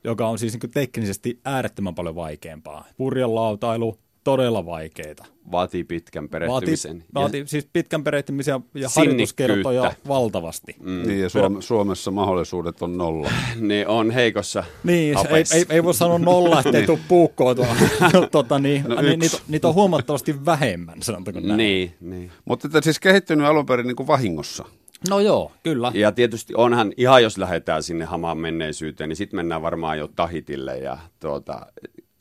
joka 0.03 0.27
on 0.27 0.39
siis 0.39 0.53
niin 0.53 0.59
kuin 0.59 0.71
teknisesti 0.71 1.39
äärettömän 1.45 1.95
paljon 1.95 2.15
vaikeampaa. 2.15 2.85
Purjelautailu, 2.97 3.97
todella 4.23 4.65
vaikeita. 4.65 5.25
vaatii 5.51 5.83
pitkän 5.83 6.23
Vaatii, 6.23 6.39
perehtymisen. 6.39 7.03
vaatii 7.13 7.47
siis 7.47 7.67
pitkän 7.73 8.03
perehtymisen 8.03 8.61
ja 8.75 8.89
harjoituskertoja 8.95 9.91
valtavasti. 10.07 10.75
Mm. 10.79 11.07
Niin, 11.07 11.19
ja 11.21 11.29
Suom- 11.29 11.61
Suomessa 11.61 12.11
mahdollisuudet 12.11 12.81
on 12.81 12.97
nolla. 12.97 13.29
Ne 13.59 13.87
on 13.87 14.11
heikossa 14.11 14.63
Niin, 14.83 15.17
ei, 15.17 15.43
ei, 15.53 15.65
ei 15.69 15.83
voi 15.83 15.93
sanoa 15.93 16.19
nolla, 16.19 16.59
ettei 16.65 16.85
tule 16.85 16.99
puukkoa 17.07 17.55
tuolla. 17.55 17.75
tota, 18.31 18.59
niin, 18.59 18.83
No 18.87 18.95
no, 18.95 19.01
niin, 19.01 19.19
niitä, 19.19 19.37
niitä 19.47 19.67
on 19.67 19.73
huomattavasti 19.73 20.45
vähemmän, 20.45 21.01
sanotaanko 21.03 21.39
näin. 21.39 21.57
Niin, 21.57 21.93
niin. 22.01 22.31
Mutta 22.45 22.67
että 22.67 22.81
siis 22.81 22.99
kehittynyt 22.99 23.47
alun 23.47 23.65
perin 23.65 23.87
niin 23.87 23.95
kuin 23.95 24.07
vahingossa. 24.07 24.65
No 25.09 25.19
joo, 25.19 25.51
kyllä. 25.63 25.91
Ja 25.95 26.11
tietysti 26.11 26.53
onhan, 26.55 26.93
ihan 26.97 27.23
jos 27.23 27.37
lähdetään 27.37 27.83
sinne 27.83 28.05
hamaan 28.05 28.37
menneisyyteen, 28.37 29.09
niin 29.09 29.17
sitten 29.17 29.35
mennään 29.37 29.61
varmaan 29.61 29.97
jo 29.99 30.07
Tahitille 30.07 30.77
ja 30.77 30.97
tuota, 31.19 31.65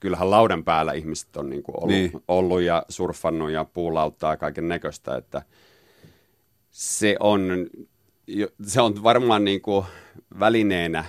kyllähän 0.00 0.30
laudan 0.30 0.64
päällä 0.64 0.92
ihmiset 0.92 1.36
on 1.36 1.50
niinku 1.50 1.72
ollut, 1.74 1.88
Niin. 1.88 2.10
niin. 2.10 2.22
ollut 2.28 2.60
ja 2.62 2.82
surffannut 2.88 3.50
ja 3.50 3.64
puulauttaa 3.64 4.36
kaiken 4.36 4.68
näköistä, 4.68 5.16
että 5.16 5.42
se 6.70 7.16
on, 7.20 7.66
se 8.66 8.80
on 8.80 9.02
varmaan 9.02 9.44
niinku 9.44 9.86
välineenä 10.40 11.04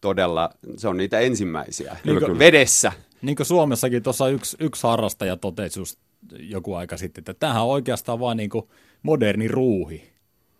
todella, 0.00 0.50
se 0.76 0.88
on 0.88 0.96
niitä 0.96 1.18
ensimmäisiä. 1.20 1.96
Kyllä, 2.02 2.20
kyllä. 2.20 2.38
Vedessä. 2.38 2.92
Niin 3.22 3.36
kuin 3.36 3.46
Suomessakin 3.46 4.02
tuossa 4.02 4.28
yksi, 4.28 4.56
yksi 4.60 4.82
harrastaja 4.86 5.36
totesi 5.36 5.80
just 5.80 5.98
joku 6.38 6.74
aika 6.74 6.96
sitten, 6.96 7.22
että 7.22 7.34
tämähän 7.34 7.62
on 7.62 7.68
oikeastaan 7.68 8.20
vaan 8.20 8.36
niin 8.36 8.50
kuin 8.50 8.68
moderni 9.02 9.48
ruuhi. 9.48 10.15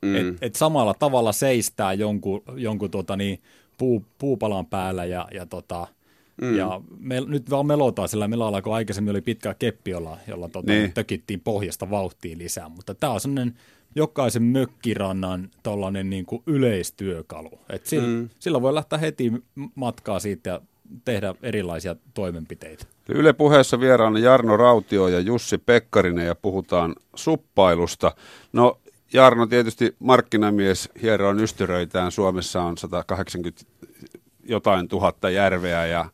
Mm. 0.07 0.17
Et, 0.17 0.37
et 0.41 0.55
samalla 0.55 0.95
tavalla 0.95 1.33
seistää 1.33 1.93
jonkun, 1.93 2.43
jonkun 2.57 2.91
tota 2.91 3.17
niin, 3.17 3.41
puu, 3.79 4.05
puupalan 4.19 4.67
päällä 4.67 5.05
ja, 5.05 5.29
ja, 5.35 5.47
tota, 5.47 5.87
mm. 6.43 6.57
ja 6.57 6.81
me, 6.99 7.21
nyt 7.21 7.51
vaan 7.51 7.67
melotaan 7.67 8.09
sillä 8.09 8.29
melalla, 8.29 8.63
kun 8.63 8.75
aikaisemmin 8.75 9.11
oli 9.11 9.21
pitkä 9.21 9.55
keppi, 9.55 9.91
jolla, 9.91 10.19
jolla 10.29 10.49
tota, 10.49 10.73
Niin. 10.73 10.83
niin. 10.83 10.93
tökittiin 10.93 11.41
pohjasta 11.41 11.91
vauhtia 11.91 12.39
lisää. 12.39 12.69
Mutta 12.69 12.95
tämä 12.95 13.13
on 13.13 13.21
sellainen 13.21 13.55
jokaisen 13.95 14.43
mökkirannan 14.43 15.51
tollainen 15.63 16.11
niin 16.11 16.27
kuin 16.27 16.43
yleistyökalu. 16.47 17.51
Et 17.69 17.87
sillä, 17.87 18.09
mm. 18.09 18.29
sillä 18.39 18.63
voi 18.63 18.75
lähteä 18.75 18.99
heti 18.99 19.33
matkaa 19.75 20.21
siitä 20.21 20.51
ja 20.51 20.61
tehdä 21.05 21.35
erilaisia 21.43 21.97
toimenpiteitä. 22.15 22.85
Yle 23.09 23.33
puheessa 23.33 23.81
vieraana 23.81 24.19
Jarno 24.19 24.57
Rautio 24.57 25.09
ja 25.09 25.21
Jussi 25.21 25.59
Pekkarinen 25.59 26.27
ja 26.27 26.35
puhutaan 26.35 26.95
suppailusta. 27.15 28.13
No 28.53 28.79
Jarno 29.13 29.47
tietysti 29.47 29.97
markkinamies 29.99 30.89
hieroon 31.03 31.41
ystyröitään. 31.41 32.13
Suomessa 32.13 32.63
on 32.63 32.79
180 32.79 33.65
jotain 34.45 34.89
tuhatta 34.89 35.31
järveä 35.31 35.87
ja 35.87 36.05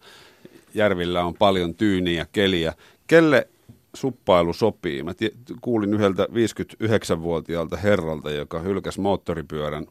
järvillä 0.75 1.25
on 1.25 1.35
paljon 1.35 1.75
tyyniä 1.75 2.19
ja 2.19 2.27
keliä. 2.33 2.75
Kelle 3.07 3.49
suppailu 3.95 4.53
sopii? 4.53 5.03
Mä 5.03 5.15
tie- 5.15 5.33
kuulin 5.61 5.95
yhdeltä 5.95 6.25
59-vuotiaalta 6.25 7.77
herralta, 7.77 8.31
joka 8.31 8.61
hylkäsi 8.61 9.01
moottoripyörän 9.01 9.87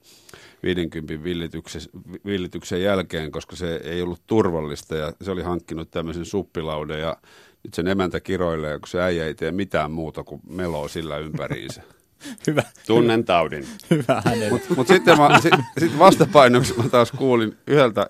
50 0.64 1.24
villityksen, 1.24 1.82
villityksen 2.26 2.82
jälkeen, 2.82 3.32
koska 3.32 3.56
se 3.56 3.76
ei 3.76 4.02
ollut 4.02 4.22
turvallista 4.28 4.96
ja 4.96 5.14
se 5.22 5.32
oli 5.32 5.42
hankkinut 5.42 5.92
tämmöisen 5.92 6.26
suppilauden 6.26 7.00
ja 7.00 7.18
nyt 7.64 7.74
sen 7.74 7.88
emäntä 7.88 8.20
kiroilee, 8.20 8.80
kun 8.80 8.88
se 8.88 9.02
äijä 9.02 9.26
ei 9.26 9.36
tee 9.36 9.52
mitään 9.52 9.92
muuta 9.92 10.24
kuin 10.24 10.42
meloo 10.50 10.88
sillä 10.88 11.18
ympäriinsä. 11.18 11.82
Hyvä, 12.48 12.64
Tunnen 12.88 13.26
taudin. 13.26 13.68
hyvä 13.90 14.22
hänelle. 14.26 14.62
Mutta 14.76 14.94
sitten 14.94 15.18
mä, 15.18 15.40
sit, 15.42 15.54
sit 15.78 16.00
vastapainoksi 16.00 16.74
mä 16.78 16.90
taas 16.90 17.12
kuulin 17.12 17.58
yhdeltä, 17.68 18.10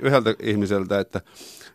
yhdeltä 0.00 0.34
ihmiseltä, 0.42 1.00
että 1.00 1.20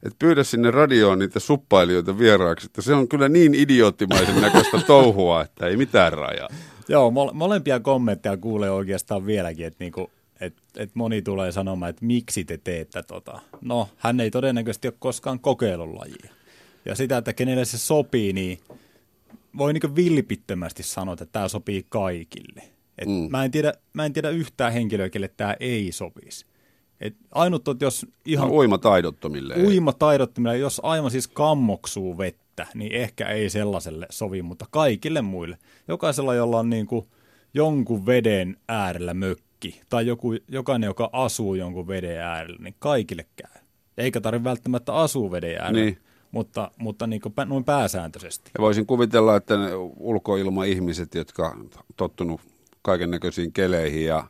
et 0.03 0.13
pyydä 0.19 0.43
sinne 0.43 0.71
radioon 0.71 1.19
niitä 1.19 1.39
suppailijoita 1.39 2.19
vieraaksi, 2.19 2.65
että 2.65 2.81
se 2.81 2.93
on 2.93 3.07
kyllä 3.07 3.29
niin 3.29 3.55
idioottimaisen 3.55 4.41
näköistä 4.41 4.77
touhua, 4.87 5.41
että 5.41 5.67
ei 5.67 5.77
mitään 5.77 6.13
rajaa. 6.13 6.49
Joo, 6.87 7.09
mole- 7.09 7.33
molempia 7.33 7.79
kommentteja 7.79 8.37
kuulee 8.37 8.71
oikeastaan 8.71 9.25
vieläkin, 9.25 9.65
että 9.65 9.83
niinku, 9.83 10.11
et, 10.41 10.53
et 10.77 10.91
moni 10.93 11.21
tulee 11.21 11.51
sanomaan, 11.51 11.89
että 11.89 12.05
miksi 12.05 12.43
te 12.43 12.57
teette 12.57 13.03
tota. 13.03 13.39
No, 13.61 13.89
hän 13.97 14.19
ei 14.19 14.31
todennäköisesti 14.31 14.87
ole 14.87 14.95
koskaan 14.99 15.39
kokeillut 15.39 15.93
lajia. 15.93 16.31
Ja 16.85 16.95
sitä, 16.95 17.17
että 17.17 17.33
kenelle 17.33 17.65
se 17.65 17.77
sopii, 17.77 18.33
niin 18.33 18.59
voi 19.57 19.73
niinku 19.73 19.95
vilpittömästi 19.95 20.83
sanoa, 20.83 21.13
että 21.13 21.25
tämä 21.25 21.47
sopii 21.47 21.85
kaikille. 21.89 22.63
Et 22.97 23.07
mm. 23.07 23.27
mä, 23.31 23.45
en 23.45 23.51
tiedä, 23.51 23.73
mä 23.93 24.05
en 24.05 24.13
tiedä 24.13 24.29
yhtään 24.29 24.73
henkilöä, 24.73 25.09
kelle 25.09 25.27
tämä 25.37 25.55
ei 25.59 25.91
sopisi. 25.91 26.45
Et 27.01 27.15
ainut 27.31 27.67
on, 27.67 27.77
jos 27.81 28.05
ihan 28.25 28.47
No, 28.47 28.53
uimataidottomille. 28.55 29.53
ei. 29.53 29.65
uima 29.65 29.93
taidottomilla, 29.93 30.55
jos 30.55 30.81
aivan 30.83 31.11
siis 31.11 31.27
kammoksuu 31.27 32.17
vettä, 32.17 32.67
niin 32.73 32.91
ehkä 32.91 33.27
ei 33.27 33.49
sellaiselle 33.49 34.07
sovi, 34.09 34.41
mutta 34.41 34.65
kaikille 34.71 35.21
muille. 35.21 35.57
Jokaisella, 35.87 36.33
jolla 36.35 36.59
on 36.59 36.69
niin 36.69 36.87
kuin 36.87 37.05
jonkun 37.53 38.05
veden 38.05 38.57
äärellä 38.67 39.13
mökki, 39.13 39.81
tai 39.89 40.07
joku, 40.07 40.35
jokainen, 40.47 40.87
joka 40.87 41.09
asuu 41.13 41.55
jonkun 41.55 41.87
veden 41.87 42.17
äärellä, 42.19 42.57
niin 42.63 42.75
kaikille 42.79 43.25
käy. 43.35 43.61
Eikä 43.97 44.21
tarvitse 44.21 44.43
välttämättä 44.43 44.93
asua 44.93 45.31
veden 45.31 45.61
äärellä, 45.61 45.81
Niin. 45.81 45.97
Mutta, 46.31 46.71
mutta 46.77 47.07
niin 47.07 47.21
kuin 47.21 47.33
noin 47.45 47.63
pääsääntöisesti. 47.63 48.51
Ja 48.57 48.61
voisin 48.61 48.85
kuvitella, 48.85 49.35
että 49.35 49.57
ne 49.57 49.69
ulkoilmaihmiset, 49.97 51.15
jotka 51.15 51.47
on 51.47 51.69
tottunut 51.95 52.41
kaiken 52.81 53.11
näköisiin 53.11 53.53
keleihin 53.53 54.05
ja 54.05 54.23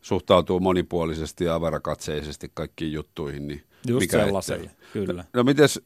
suhtautuu 0.00 0.60
monipuolisesti 0.60 1.44
ja 1.44 1.54
avarakatseisesti 1.54 2.50
kaikkiin 2.54 2.92
juttuihin, 2.92 3.48
niin 3.48 3.62
Just 3.86 4.00
mikä 4.00 4.24
sellaisia, 4.24 4.56
ettei. 4.56 4.70
kyllä. 4.92 5.24
No 5.32 5.42
mites 5.42 5.80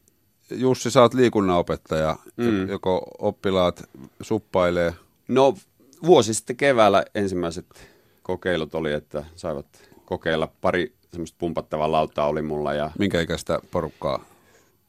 Jussi, 0.51 0.91
sä 0.91 1.01
oot 1.01 1.13
liikunnanopettaja, 1.13 2.15
mm. 2.37 2.69
joko 2.69 3.07
oppilaat 3.19 3.89
suppailee, 4.21 4.93
No 5.29 5.55
vuosi 6.05 6.33
sitten 6.33 6.55
keväällä 6.55 7.05
ensimmäiset 7.15 7.65
kokeilut 8.23 8.75
oli, 8.75 8.93
että 8.93 9.25
saivat 9.35 9.65
kokeilla 10.05 10.51
pari 10.61 10.93
semmoista 11.11 11.35
pumpattavaa 11.39 11.91
lautaa 11.91 12.27
oli 12.27 12.41
mulla 12.41 12.73
ja 12.73 12.91
minkä 12.99 13.21
ikäistä 13.21 13.59
porukkaa? 13.71 14.25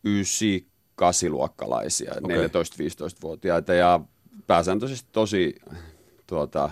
9-8-luokkalaisia, 0.08 2.12
Okei. 2.24 2.46
okay. 2.46 2.62
14-15-vuotiaita 2.62 3.74
ja 3.74 4.00
pääsääntöisesti 4.46 5.08
tosi 5.12 5.54
tuota, 6.26 6.70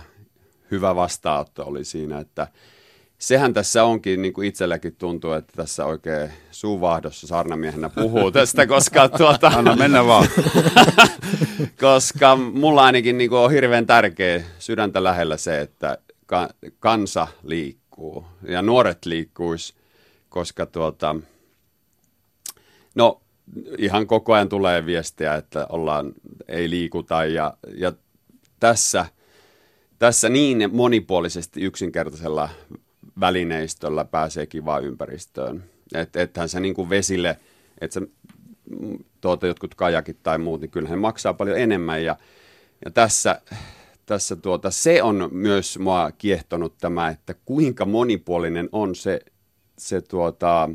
hyvä 0.70 0.94
vastaanotto 0.94 1.64
oli 1.64 1.84
siinä, 1.84 2.18
että 2.18 2.48
sehän 3.18 3.54
tässä 3.54 3.84
onkin, 3.84 4.22
niin 4.22 4.32
kuin 4.32 4.48
itselläkin 4.48 4.96
tuntuu, 4.96 5.32
että 5.32 5.52
tässä 5.56 5.84
oikein 5.84 6.30
suuvahdossa 6.50 7.26
saarnamiehenä 7.26 7.88
puhuu 7.88 8.30
tästä, 8.30 8.66
koska 8.66 9.08
tuota... 9.18 9.48
Anna 9.48 9.76
mennä 9.76 10.06
vaan. 10.06 10.28
koska 11.80 12.36
mulla 12.36 12.84
ainakin 12.84 13.18
niin 13.18 13.30
kuin 13.30 13.40
on 13.40 13.50
hirveän 13.50 13.86
tärkeä 13.86 14.42
sydäntä 14.58 15.04
lähellä 15.04 15.36
se, 15.36 15.60
että 15.60 15.98
ka- 16.26 16.50
kansa 16.78 17.26
liikkuu 17.42 18.24
ja 18.48 18.62
nuoret 18.62 19.06
liikkuis, 19.06 19.74
koska 20.28 20.66
tuota, 20.66 21.16
no 22.98 23.20
ihan 23.78 24.06
koko 24.06 24.32
ajan 24.32 24.48
tulee 24.48 24.86
viestiä, 24.86 25.34
että 25.34 25.66
ollaan, 25.68 26.12
ei 26.48 26.70
liikuta 26.70 27.24
ja, 27.24 27.54
ja 27.74 27.92
tässä, 28.60 29.06
tässä 29.98 30.28
niin 30.28 30.68
monipuolisesti 30.72 31.60
yksinkertaisella 31.60 32.48
välineistöllä 33.20 34.04
pääsee 34.04 34.46
kivaan 34.46 34.84
ympäristöön. 34.84 35.64
Että 35.94 36.22
ethän 36.22 36.48
se 36.48 36.60
niin 36.60 36.74
kuin 36.74 36.90
vesille, 36.90 37.38
että 37.80 37.94
se 37.94 38.06
tuota, 39.20 39.46
jotkut 39.46 39.74
kajakit 39.74 40.22
tai 40.22 40.38
muut, 40.38 40.60
niin 40.60 40.70
kyllähän 40.70 40.98
maksaa 40.98 41.34
paljon 41.34 41.58
enemmän. 41.58 42.04
Ja, 42.04 42.16
ja 42.84 42.90
tässä, 42.90 43.40
tässä 44.06 44.36
tuota, 44.36 44.70
se 44.70 45.02
on 45.02 45.28
myös 45.32 45.78
mua 45.78 46.12
kiehtonut 46.18 46.78
tämä, 46.78 47.08
että 47.08 47.34
kuinka 47.44 47.84
monipuolinen 47.84 48.68
on 48.72 48.94
se, 48.94 49.20
se 49.78 50.00
tuota, 50.00 50.70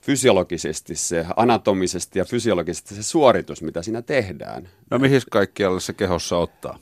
fysiologisesti, 0.00 0.96
se 0.96 1.26
anatomisesti 1.36 2.18
ja 2.18 2.24
fysiologisesti 2.24 2.94
se 2.94 3.02
suoritus, 3.02 3.62
mitä 3.62 3.82
siinä 3.82 4.02
tehdään. 4.02 4.68
No 4.90 4.98
mihin 4.98 5.20
kaikkialle 5.30 5.80
se 5.80 5.92
kehossa 5.92 6.38
ottaa? 6.38 6.78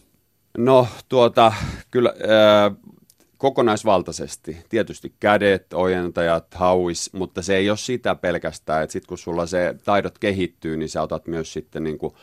No 0.59 0.89
tuota, 1.09 1.53
kyllä 1.91 2.15
ää, 2.29 2.71
kokonaisvaltaisesti. 3.39 4.57
Tietysti 4.69 5.13
kädet, 5.21 5.73
ojentajat, 5.73 6.55
hauis, 6.55 7.13
mutta 7.13 7.43
se 7.43 7.57
ei 7.57 7.71
ole 7.71 7.77
sitä 7.77 8.15
pelkästään, 8.15 8.83
että 8.83 8.93
sitten 8.93 9.09
kun 9.09 9.19
sulla 9.19 9.47
se 9.47 9.75
taidot 9.85 10.19
kehittyy, 10.19 10.77
niin 10.77 10.89
sä 10.89 11.03
otat 11.03 11.27
myös 11.27 11.53
sitten 11.53 11.85
niin 11.85 11.99
kuin, 11.99 12.15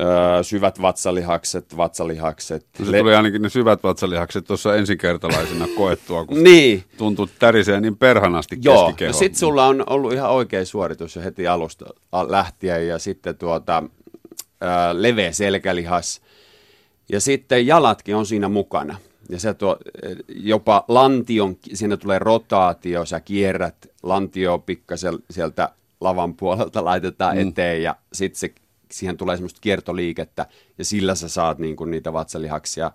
öö, 0.00 0.42
syvät 0.42 0.82
vatsalihakset, 0.82 1.76
vatsalihakset. 1.76 2.66
No 2.78 2.86
se 2.86 2.98
tuli 2.98 3.14
ainakin 3.14 3.42
ne 3.42 3.48
syvät 3.48 3.82
vatsalihakset 3.82 4.44
tuossa 4.44 4.76
ensikertalaisena 4.76 5.68
koettua, 5.76 6.24
kun 6.24 6.42
niin. 6.44 6.84
tuntuu 6.98 7.28
tärisee 7.38 7.80
niin 7.80 7.96
perhanasti 7.96 8.58
Joo, 8.62 8.84
keskikeho. 8.86 9.12
no 9.12 9.18
sitten 9.18 9.38
sulla 9.38 9.66
on 9.66 9.84
ollut 9.86 10.12
ihan 10.12 10.30
oikea 10.30 10.64
suoritus 10.64 11.16
jo 11.16 11.22
heti 11.22 11.46
alusta 11.46 11.86
lähtien 12.28 12.88
ja 12.88 12.98
sitten 12.98 13.36
tuota, 13.36 13.82
öö, 14.62 14.68
leveä 14.92 15.32
selkälihas 15.32 16.20
ja 17.12 17.20
sitten 17.20 17.66
jalatkin 17.66 18.16
on 18.16 18.26
siinä 18.26 18.48
mukana. 18.48 18.96
Ja 19.28 19.40
se 19.40 19.54
tuo, 19.54 19.76
jopa 20.28 20.84
lantion, 20.88 21.56
siinä 21.72 21.96
tulee 21.96 22.18
rotaatio, 22.18 23.04
sä 23.04 23.20
kierrät 23.20 23.76
lantio 24.02 24.58
pikkasen 24.58 25.18
sieltä 25.30 25.72
lavan 26.00 26.34
puolelta 26.34 26.84
laitetaan 26.84 27.36
mm. 27.36 27.48
eteen 27.48 27.82
ja 27.82 27.96
sitten 28.12 28.38
se, 28.38 28.54
siihen 28.92 29.16
tulee 29.16 29.36
semmoista 29.36 29.60
kiertoliikettä 29.60 30.46
ja 30.78 30.84
sillä 30.84 31.14
sä 31.14 31.28
saat 31.28 31.58
niin 31.58 31.76
kuin 31.76 31.90
niitä 31.90 32.12
vatsalihaksia 32.12 32.92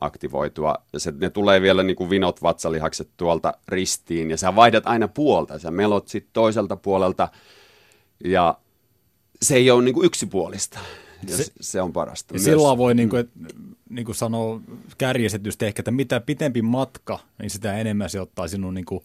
aktivoitua. 0.00 0.74
Ja 0.92 1.00
se, 1.00 1.12
ne 1.20 1.30
tulee 1.30 1.62
vielä 1.62 1.82
niin 1.82 1.96
kuin 1.96 2.10
vinot 2.10 2.42
vatsalihakset 2.42 3.08
tuolta 3.16 3.54
ristiin 3.68 4.30
ja 4.30 4.36
sä 4.36 4.56
vaihdat 4.56 4.86
aina 4.86 5.08
puolta. 5.08 5.58
Sä 5.58 5.70
melot 5.70 6.08
sitten 6.08 6.30
toiselta 6.32 6.76
puolelta 6.76 7.28
ja 8.24 8.58
se 9.42 9.56
ei 9.56 9.70
ole 9.70 9.84
niin 9.84 9.94
kuin 9.94 10.06
yksipuolista. 10.06 10.78
Ja 11.28 11.36
se, 11.36 11.44
se 11.60 11.82
on 11.82 11.92
parasta. 11.92 12.34
Ja 12.34 12.40
silloin 12.40 12.78
voi 12.78 12.94
niin 12.94 13.08
kuin, 13.08 13.20
et, 13.20 13.30
niin 13.90 14.04
kuin 14.04 14.14
sanoa 14.14 14.60
kärjestetysti 14.98 15.66
ehkä, 15.66 15.80
että 15.80 15.90
mitä 15.90 16.20
pitempi 16.20 16.62
matka, 16.62 17.18
niin 17.38 17.50
sitä 17.50 17.78
enemmän 17.78 18.10
se 18.10 18.20
ottaa 18.20 18.48
sinun 18.48 18.74
niin 18.74 18.84
kuin 18.84 19.04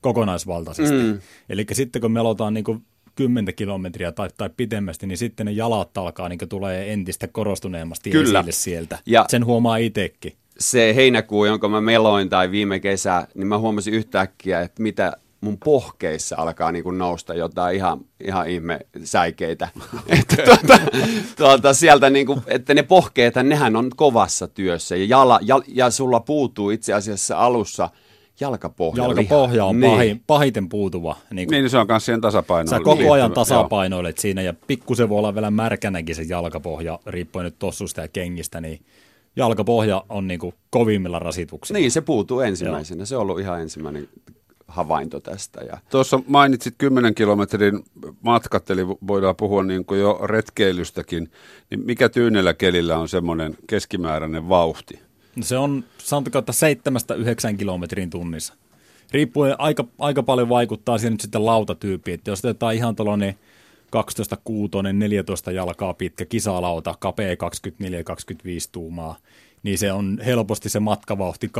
kokonaisvaltaisesti. 0.00 1.02
Mm. 1.02 1.20
Eli 1.48 1.66
sitten 1.72 2.02
kun 2.02 2.12
melotaan 2.12 2.54
niin 2.54 2.64
kuin 2.64 2.84
10 3.14 3.54
kilometriä 3.54 4.12
tai, 4.12 4.28
tai 4.36 4.50
pitemmästi, 4.56 5.06
niin 5.06 5.18
sitten 5.18 5.46
ne 5.46 5.52
jalat 5.52 5.98
alkaa 5.98 6.28
niin 6.28 6.38
tulee 6.48 6.92
entistä 6.92 7.28
korostuneemmasti 7.28 8.10
Kyllä. 8.10 8.38
esille 8.38 8.52
sieltä. 8.52 8.98
Ja 9.06 9.24
Sen 9.28 9.44
huomaa 9.46 9.76
itsekin. 9.76 10.32
Se 10.58 10.94
heinäkuu, 10.94 11.44
jonka 11.44 11.68
mä 11.68 11.80
meloin 11.80 12.28
tai 12.28 12.50
viime 12.50 12.80
kesä, 12.80 13.26
niin 13.34 13.46
mä 13.46 13.58
huomasin 13.58 13.94
yhtäkkiä, 13.94 14.60
että 14.60 14.82
mitä 14.82 15.12
mun 15.42 15.58
pohkeissa 15.64 16.36
alkaa 16.38 16.72
niin 16.72 16.82
kuin 16.82 16.98
nousta 16.98 17.34
jotain 17.34 17.76
ihan, 17.76 18.00
ihan 18.24 18.48
ihme 18.48 18.80
säikeitä. 19.04 19.68
että 20.20 20.36
tuota, 20.36 20.78
tuota, 21.36 21.74
sieltä 21.74 22.10
niin 22.10 22.26
kuin, 22.26 22.42
että 22.46 22.74
ne 22.74 22.82
pohkeet, 22.82 23.34
nehän 23.42 23.76
on 23.76 23.90
kovassa 23.96 24.48
työssä 24.48 24.96
ja, 24.96 25.04
jala, 25.04 25.38
ja, 25.42 25.60
ja 25.68 25.90
sulla 25.90 26.20
puutuu 26.20 26.70
itse 26.70 26.92
asiassa 26.92 27.38
alussa 27.38 27.90
jalkapohja. 28.42 29.04
Jalkapohja 29.04 29.64
on 29.64 29.80
niin. 29.80 29.92
pahin, 29.92 30.22
pahiten 30.26 30.68
puutuva. 30.68 31.16
Niin, 31.30 31.48
kuin, 31.48 31.56
niin 31.56 31.70
se 31.70 31.78
on 31.78 31.86
myös 31.88 32.04
siihen 32.04 32.20
tasapainoon. 32.20 32.68
Sä 32.68 32.80
koko 32.84 33.12
ajan 33.12 33.32
tasapainoilet 33.32 34.16
joo. 34.16 34.22
siinä 34.22 34.42
ja 34.42 34.54
pikkusen 34.66 35.08
voi 35.08 35.18
olla 35.18 35.34
vielä 35.34 35.50
märkänäkin 35.50 36.14
se 36.14 36.22
jalkapohja, 36.22 36.98
riippuen 37.06 37.44
nyt 37.44 37.58
tossusta 37.58 38.00
ja 38.00 38.08
kengistä, 38.08 38.60
niin 38.60 38.80
jalkapohja 39.36 40.04
on 40.08 40.28
niin 40.28 40.40
kuin 40.40 40.54
kovimmilla 40.70 41.18
rasituksilla. 41.18 41.78
Niin, 41.78 41.90
se 41.90 42.00
puutuu 42.00 42.40
ensimmäisenä. 42.40 43.00
Joo. 43.00 43.06
Se 43.06 43.16
on 43.16 43.22
ollut 43.22 43.40
ihan 43.40 43.60
ensimmäinen 43.60 44.08
havainto 44.68 45.20
tästä. 45.20 45.60
Ja... 45.60 45.78
Tuossa 45.90 46.20
mainitsit 46.26 46.74
10 46.78 47.14
kilometrin 47.14 47.84
matkat, 48.22 48.70
eli 48.70 48.86
voidaan 48.86 49.36
puhua 49.36 49.62
niin 49.62 49.84
kuin 49.84 50.00
jo 50.00 50.20
retkeilystäkin. 50.24 51.30
Niin 51.70 51.80
mikä 51.84 52.08
tyynellä 52.08 52.54
kelillä 52.54 52.98
on 52.98 53.08
semmoinen 53.08 53.56
keskimääräinen 53.66 54.48
vauhti? 54.48 55.00
Se 55.40 55.58
on, 55.58 55.84
sanotaanko, 55.98 56.38
että 56.38 56.52
7-9 57.52 57.56
kilometrin 57.56 58.10
tunnissa. 58.10 58.54
Riippuen, 59.12 59.54
aika, 59.58 59.84
aika 59.98 60.22
paljon 60.22 60.48
vaikuttaa 60.48 60.98
siihen 60.98 61.12
nyt 61.12 61.20
sitten 61.20 61.46
lautatyyppi, 61.46 62.12
että 62.12 62.30
jos 62.30 62.44
otetaan 62.44 62.74
ihan 62.74 62.96
tuollainen 62.96 63.34
12 63.90 64.38
kuutonen, 64.44 64.98
14 64.98 65.52
jalkaa 65.52 65.94
pitkä 65.94 66.24
kisalauta, 66.24 66.94
kapea 66.98 67.34
24-25 67.34 67.38
tuumaa, 68.72 69.16
niin 69.62 69.78
se 69.78 69.92
on 69.92 70.18
helposti 70.24 70.68
se 70.68 70.80
matkavauhti 70.80 71.50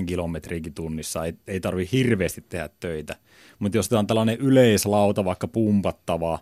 8,5-9 0.00 0.04
kilometriäkin 0.06 0.74
tunnissa. 0.74 1.24
Ei, 1.24 1.34
ei 1.46 1.60
tarvi 1.60 1.88
hirveästi 1.92 2.44
tehdä 2.48 2.68
töitä. 2.80 3.16
Mutta 3.58 3.78
jos 3.78 3.88
tämä 3.88 3.98
on 3.98 4.06
tällainen 4.06 4.38
yleislauta, 4.38 5.24
vaikka 5.24 5.48
pumpattava, 5.48 6.38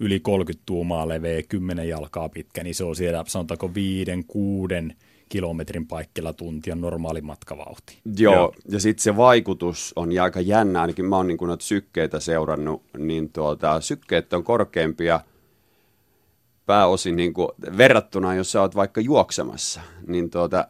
yli 0.00 0.20
30 0.20 0.62
tuumaa 0.66 1.08
leveä, 1.08 1.42
10 1.42 1.88
jalkaa 1.88 2.28
pitkä, 2.28 2.64
niin 2.64 2.74
se 2.74 2.84
on 2.84 2.96
siellä 2.96 3.24
sanotaanko 3.26 3.70
5-6 4.90 4.92
kilometrin 5.32 5.86
paikkilla 5.86 6.32
tuntia 6.32 6.74
normaali 6.74 7.20
matkavauhti. 7.20 7.98
Joo, 8.16 8.34
Joo. 8.34 8.52
ja 8.68 8.80
sitten 8.80 9.02
se 9.02 9.16
vaikutus 9.16 9.92
on 9.96 10.08
aika 10.22 10.40
jännä, 10.40 10.80
ainakin 10.80 11.04
mä 11.04 11.16
oon 11.16 11.26
niin 11.26 11.38
noita 11.40 11.64
sykkeitä 11.64 12.20
seurannut, 12.20 12.82
niin 12.98 13.32
tuota, 13.32 13.80
sykkeet 13.80 14.32
on 14.32 14.44
korkeampia– 14.44 15.20
pääosin 16.66 17.16
niin 17.16 17.32
kuin 17.32 17.48
verrattuna, 17.78 18.34
jos 18.34 18.52
sä 18.52 18.60
oot 18.60 18.76
vaikka 18.76 19.00
juoksemassa, 19.00 19.80
niin 20.06 20.30
tuota, 20.30 20.68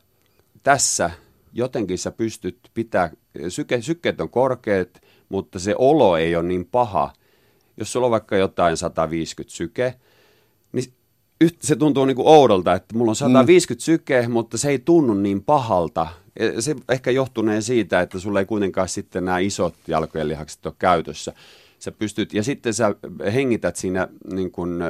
tässä 0.62 1.11
jotenkin 1.53 1.98
sä 1.98 2.11
pystyt 2.11 2.59
pitää, 2.75 3.11
syke, 3.48 3.83
sykkeet 3.83 4.20
on 4.20 4.29
korkeat, 4.29 4.88
mutta 5.29 5.59
se 5.59 5.75
olo 5.79 6.16
ei 6.16 6.37
ole 6.37 6.42
niin 6.42 6.64
paha. 6.64 7.12
Jos 7.77 7.92
sulla 7.92 8.07
on 8.07 8.11
vaikka 8.11 8.37
jotain 8.37 8.77
150 8.77 9.57
syke, 9.57 9.94
se 11.61 11.76
tuntuu 11.76 12.05
niin 12.05 12.16
kuin 12.16 12.28
oudolta, 12.28 12.74
että 12.74 12.96
mulla 12.96 13.11
on 13.11 13.16
150 13.16 13.81
mm. 13.81 13.85
syke, 13.85 14.28
mutta 14.28 14.59
se 14.59 14.70
ei 14.70 14.78
tunnu 14.78 15.14
niin 15.14 15.42
pahalta. 15.42 16.07
Se 16.61 16.76
ehkä 16.88 17.11
johtunee 17.11 17.61
siitä, 17.61 18.00
että 18.00 18.18
sulla 18.18 18.40
ei 18.40 18.46
kuitenkaan 18.46 18.88
sitten 18.88 19.24
nämä 19.24 19.38
isot 19.38 19.74
jalkojen 19.88 20.28
lihakset 20.28 20.66
ole 20.66 20.74
käytössä 20.78 21.33
sä 21.83 21.92
pystyt, 21.92 22.35
ja 22.35 22.42
sitten 22.42 22.74
sä 22.74 22.94
hengität 23.35 23.76
siinä 23.76 24.09
niin 24.33 24.50
kun, 24.50 24.83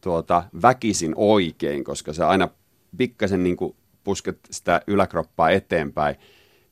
tuota, 0.00 0.44
väkisin 0.62 1.12
oikein, 1.16 1.84
koska 1.84 2.12
sä 2.12 2.28
aina 2.28 2.48
pikkasen 2.96 3.44
niin 3.44 3.56
pusket 4.04 4.38
sitä 4.50 4.82
yläkroppaa 4.86 5.50
eteenpäin, 5.50 6.16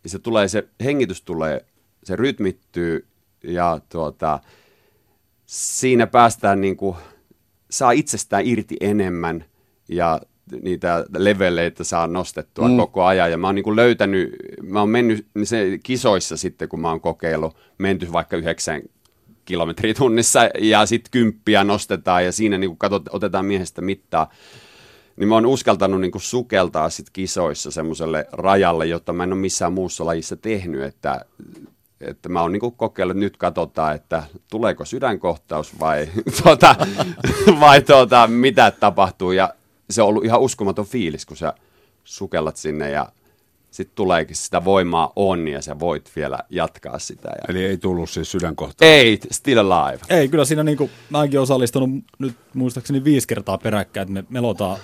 niin 0.03 0.11
se 0.11 0.19
tulee, 0.19 0.49
se 0.49 0.69
hengitys 0.85 1.23
tulee, 1.23 1.65
se 2.05 2.17
rytmittyy, 2.17 3.07
ja 3.45 3.81
tuota, 3.89 4.41
siinä 5.47 6.07
päästään 6.07 6.61
niin 6.61 6.77
kuin, 6.77 6.97
saa 7.71 7.91
itsestään 7.91 8.47
irti 8.47 8.77
enemmän, 8.81 9.45
ja 9.89 10.21
niitä 10.63 11.05
leveleitä 11.19 11.85
saa 11.85 12.07
nostettua 12.07 12.69
mm. 12.69 12.77
koko 12.77 13.05
ajan. 13.05 13.31
Ja 13.31 13.39
mä 13.39 13.49
oon 13.49 13.55
niin 13.55 13.77
löytänyt, 13.77 14.37
mä 14.63 14.81
oon 14.81 14.89
mennyt 14.89 15.27
se 15.45 15.79
kisoissa 15.83 16.37
sitten, 16.37 16.69
kun 16.69 16.81
mä 16.81 16.89
oon 16.89 17.01
kokeillut, 17.01 17.57
menty 17.79 18.13
vaikka 18.13 18.37
yhdeksän 18.37 18.83
kilometriä 19.45 19.95
tunnissa 19.95 20.41
ja 20.59 20.87
sitten 20.87 21.11
kymppiä 21.11 21.65
nostetaan 21.65 22.25
ja 22.25 22.33
siinä 22.33 22.59
niin 22.59 22.79
katsot, 22.79 23.09
otetaan 23.11 23.47
miehestä 23.47 23.83
mittaa. 23.83 24.31
Niin 25.17 25.29
mä 25.29 25.35
oon 25.35 25.47
uskaltanut 25.47 26.01
niin 26.01 26.13
sukeltaa 26.17 26.91
sit 26.91 27.11
kisoissa 27.11 27.71
semmoiselle 27.71 28.27
rajalle, 28.33 28.87
jota 28.87 29.13
mä 29.13 29.25
en 29.25 29.33
ole 29.33 29.41
missään 29.41 29.73
muussa 29.73 30.07
lajissa 30.07 30.37
tehnyt, 30.37 30.83
että 30.83 31.25
että 32.01 32.29
mä 32.29 32.43
oon 32.43 32.53
niin 32.53 32.73
kokeillut, 32.77 33.17
että 33.17 33.25
nyt 33.25 33.37
katsotaan, 33.37 33.95
että 33.95 34.23
tuleeko 34.51 34.85
sydänkohtaus 34.85 35.81
vai, 35.81 36.09
tuota, 36.43 36.77
vai 37.61 37.83
tuota, 37.83 38.27
mitä 38.27 38.71
tapahtuu. 38.71 39.33
Ja 39.33 39.55
se 39.91 40.03
on 40.03 40.09
ollut 40.09 40.25
ihan 40.25 40.41
uskomaton 40.41 40.87
fiilis, 40.87 41.27
kun 41.27 41.37
sä 41.37 41.55
sukellat 42.05 42.57
sinne 42.57 42.91
ja 42.91 43.09
sitten 43.71 43.97
tuleekin 43.97 44.37
sitä 44.37 44.65
voimaa 44.65 45.13
on 45.17 45.49
ja 45.49 45.63
sä 45.63 45.79
voit 45.79 46.11
vielä 46.17 46.39
jatkaa 46.51 46.99
sitä. 46.99 47.29
Ja... 47.29 47.45
Eli 47.49 47.65
ei 47.65 47.77
tullut 47.79 48.11
siis 48.11 48.31
sydänkohtaa. 48.31 48.89
Ei, 48.89 49.19
still 49.31 49.59
alive. 49.59 50.01
Ei, 50.09 50.29
kyllä 50.29 50.45
siinä 50.45 50.63
niin 50.63 50.79
kuin, 50.79 50.91
mäkin 51.11 51.41
osallistunut 51.41 51.91
nyt 52.19 52.37
muistaakseni 52.55 53.05
viisi 53.05 53.29
kertaa 53.29 53.59
peräkkäin, 53.59 54.03
että 54.03 54.13
me 54.13 54.25
melotaan 54.29 54.79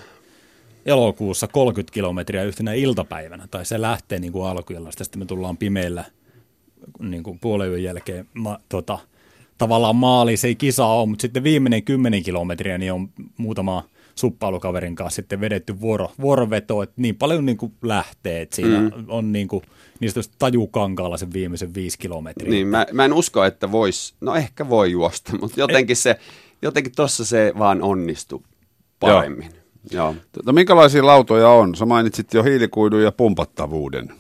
elokuussa 0.86 1.48
30 1.48 1.94
kilometriä 1.94 2.42
yhtenä 2.42 2.72
iltapäivänä, 2.72 3.48
tai 3.50 3.64
se 3.64 3.80
lähtee 3.80 4.18
niin 4.18 4.32
kuin 4.32 4.46
alkujalla, 4.46 4.90
sitten 4.90 5.18
me 5.18 5.24
tullaan 5.24 5.56
pimeillä 5.56 6.04
niin 6.98 7.22
kuin 7.22 7.38
puolen 7.38 7.70
yön 7.70 7.82
jälkeen 7.82 8.26
ma, 8.34 8.58
tota, 8.68 8.98
tavallaan 9.58 9.96
maali, 9.96 10.36
se 10.36 10.48
ei 10.48 10.54
kisa 10.54 10.86
ole, 10.86 11.08
mutta 11.08 11.22
sitten 11.22 11.44
viimeinen 11.44 11.82
10 11.82 12.22
kilometriä 12.22 12.78
niin 12.78 12.92
on 12.92 13.08
muutama 13.36 13.84
suppailukaverin 14.14 14.94
kanssa 14.94 15.16
sitten 15.16 15.40
vedetty 15.40 15.80
vuoro, 15.80 16.12
vuoroveto, 16.20 16.82
että 16.82 16.94
niin 16.96 17.16
paljon 17.16 17.46
niin 17.46 17.56
kuin 17.56 17.72
lähtee, 17.82 18.42
että 18.42 18.56
siinä 18.56 18.80
mm. 18.80 18.90
on 19.08 19.32
niin 19.32 19.48
kuin, 19.48 19.64
niistä 20.00 20.20
tajukankaalla 20.38 21.16
sen 21.16 21.32
viimeisen 21.32 21.74
viisi 21.74 21.98
kilometriä. 21.98 22.50
Niin, 22.50 22.66
mä, 22.66 22.86
mä 22.92 23.04
en 23.04 23.12
usko, 23.12 23.44
että 23.44 23.72
vois, 23.72 24.14
no 24.20 24.34
ehkä 24.34 24.68
voi 24.68 24.90
juosta, 24.90 25.32
mutta 25.40 25.60
jotenkin 25.60 25.96
se, 25.96 26.16
jotenkin 26.62 26.92
tossa 26.96 27.24
se 27.24 27.52
vaan 27.58 27.82
onnistuu 27.82 28.42
paremmin. 29.00 29.48
Joo. 29.52 29.62
Joo. 29.90 30.14
Tota, 30.32 30.52
minkälaisia 30.52 31.06
lautoja 31.06 31.48
on? 31.48 31.74
Sä 31.74 31.86
mainitsit 31.86 32.34
jo 32.34 32.42
hiilikuidun 32.42 33.02
ja 33.02 33.12
pumpattavuuden. 33.12 34.12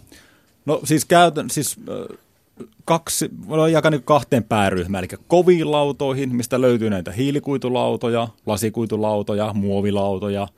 No 0.66 0.80
siis 0.84 1.04
käytän, 1.04 1.50
siis 1.50 1.76
kaksi, 2.84 3.28
voidaan 3.48 3.72
jakaa 3.72 3.90
niin 3.90 4.02
kahteen 4.02 4.44
pääryhmään, 4.44 5.04
eli 5.04 5.18
koviin 5.26 5.70
lautoihin, 5.70 6.36
mistä 6.36 6.60
löytyy 6.60 6.90
näitä 6.90 7.12
hiilikuitulautoja, 7.12 8.28
lasikuitulautoja, 8.46 9.52
muovilautoja, 9.52 10.48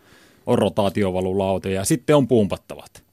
on 0.47 0.59
rotaatiovalulautoja 0.59 1.75
ja 1.75 1.85
sitten 1.85 2.17
on 2.17 2.29
pumpattavat. 2.29 3.05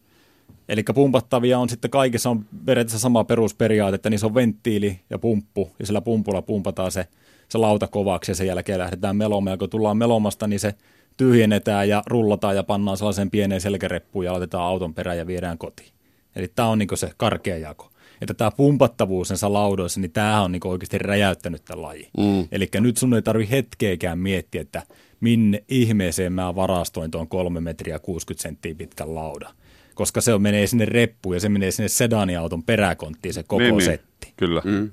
Eli 0.70 0.84
pumpattavia 0.94 1.60
on 1.60 1.70
sitten 1.70 1.92
kaikissa 1.92 2.30
on 2.30 2.46
periaatteessa 2.66 3.00
sama 3.00 3.24
perusperiaate, 3.24 3.96
että 3.96 4.10
niissä 4.10 4.28
on 4.28 4.36
venttiili 4.36 5.00
ja 5.10 5.20
pumppu, 5.20 5.72
ja 5.80 5.86
sillä 5.86 6.02
pumpulla 6.02 6.42
pumpataan 6.42 6.92
se, 6.92 7.08
se 7.50 7.58
lauta 7.58 7.88
kovaksi 7.88 8.32
ja 8.32 8.36
sen 8.36 8.48
jälkeen 8.48 8.80
lähdetään 8.80 9.16
melomaan. 9.16 9.54
Ja 9.54 9.58
kun 9.58 9.70
tullaan 9.70 9.98
melomasta, 9.98 10.48
niin 10.48 10.60
se 10.60 10.76
tyhjennetään 11.18 11.90
ja 11.90 12.04
rullataan 12.08 12.56
ja 12.56 12.64
pannaan 12.64 12.98
sellaisen 12.98 13.32
pieneen 13.32 13.62
selkäreppuun 13.62 14.26
ja 14.26 14.32
laitetaan 14.32 14.64
auton 14.64 14.94
perään 14.94 15.18
ja 15.18 15.28
viedään 15.28 15.58
kotiin. 15.58 15.90
Eli 16.36 16.52
tämä 16.56 16.68
on 16.68 16.80
niin 16.80 16.90
se 16.98 17.12
karkea 17.18 17.58
jako 17.58 17.91
että 18.22 18.34
tämä 18.34 18.52
pumpattavuus 18.52 19.30
näissä 19.30 19.54
laudoissa, 19.54 20.00
niin 20.00 20.12
tämä 20.12 20.42
on 20.42 20.52
niin 20.52 20.68
oikeasti 20.68 20.98
räjäyttänyt 20.98 21.66
tämän 21.66 21.82
laji. 21.82 22.10
Mm. 22.18 22.48
Eli 22.52 22.70
nyt 22.80 22.98
sun 22.98 23.14
ei 23.14 23.22
tarvi 23.22 23.50
hetkeäkään 23.52 24.20
miettiä, 24.20 24.62
että 24.62 24.84
minne 25.20 25.64
ihmeeseen 25.68 26.34
mä 26.34 26.56
varastoin 26.56 27.12
tuon 27.12 27.28
3 27.28 27.62
metriä 27.62 28.00
60 28.00 28.42
senttiä 28.42 28.76
pitkän 28.76 29.16
lauda. 29.16 29.50
Koska 29.94 30.22
se 30.22 30.34
on, 30.34 30.42
menee 30.42 30.68
sinne 30.68 30.86
reppuun 30.86 31.36
ja 31.36 31.40
se 31.40 31.50
menee 31.50 31.72
sinne 31.72 31.88
sedaniauton 31.88 32.64
peräkonttiin 32.64 33.34
se 33.34 33.44
koko 33.44 33.60
niin, 33.60 33.78
niin. 33.78 33.86
setti. 33.86 34.26
Niin, 34.26 34.34
kyllä. 34.38 34.62
Mm. 34.66 34.92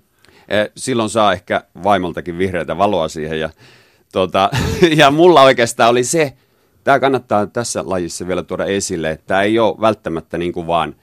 Eh, 0.49 0.71
silloin 0.77 1.11
saa 1.11 1.33
ehkä 1.33 1.65
vaimoltakin 1.83 2.39
vihreätä 2.39 2.79
valoa 2.79 3.09
siihen 3.09 3.41
ja, 3.41 3.51
tuota, 4.13 4.51
ja 4.97 5.11
mulla 5.11 5.43
oikeastaan 5.43 5.91
oli 5.91 6.05
se, 6.05 6.33
tämä 6.85 7.01
kannattaa 7.01 7.47
tässä 7.47 7.83
lajissa 7.87 8.29
vielä 8.29 8.43
tuoda 8.43 8.65
esille, 8.65 9.11
että 9.11 9.27
tämä 9.27 9.43
ei 9.43 9.59
ole 9.59 9.81
välttämättä 9.81 10.39
niin 10.39 10.53
kuin 10.53 10.67
vaan, 10.67 10.95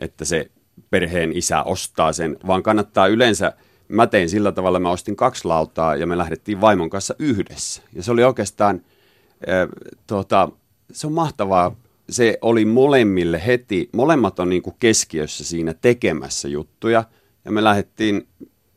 että 0.00 0.24
se 0.24 0.50
perheen 0.90 1.36
isä 1.36 1.62
ostaa 1.62 2.12
sen, 2.12 2.36
vaan 2.46 2.62
kannattaa 2.62 3.06
yleensä, 3.06 3.52
mä 3.88 4.06
tein 4.06 4.28
sillä 4.28 4.52
tavalla, 4.52 4.80
mä 4.80 4.90
ostin 4.90 5.16
kaksi 5.16 5.44
lautaa 5.44 5.96
ja 5.96 6.06
me 6.06 6.18
lähdettiin 6.18 6.60
vaimon 6.60 6.90
kanssa 6.90 7.14
yhdessä. 7.18 7.82
Ja 7.92 8.02
se 8.02 8.12
oli 8.12 8.24
oikeastaan, 8.24 8.82
äh, 9.48 9.68
tuota, 10.06 10.48
se 10.92 11.06
on 11.06 11.12
mahtavaa, 11.12 11.76
se 12.10 12.38
oli 12.42 12.64
molemmille 12.64 13.46
heti, 13.46 13.88
molemmat 13.92 14.38
on 14.38 14.48
niin 14.48 14.62
kuin 14.62 14.76
keskiössä 14.78 15.44
siinä 15.44 15.74
tekemässä 15.74 16.48
juttuja 16.48 17.04
ja 17.44 17.52
me 17.52 17.64
lähdettiin 17.64 18.28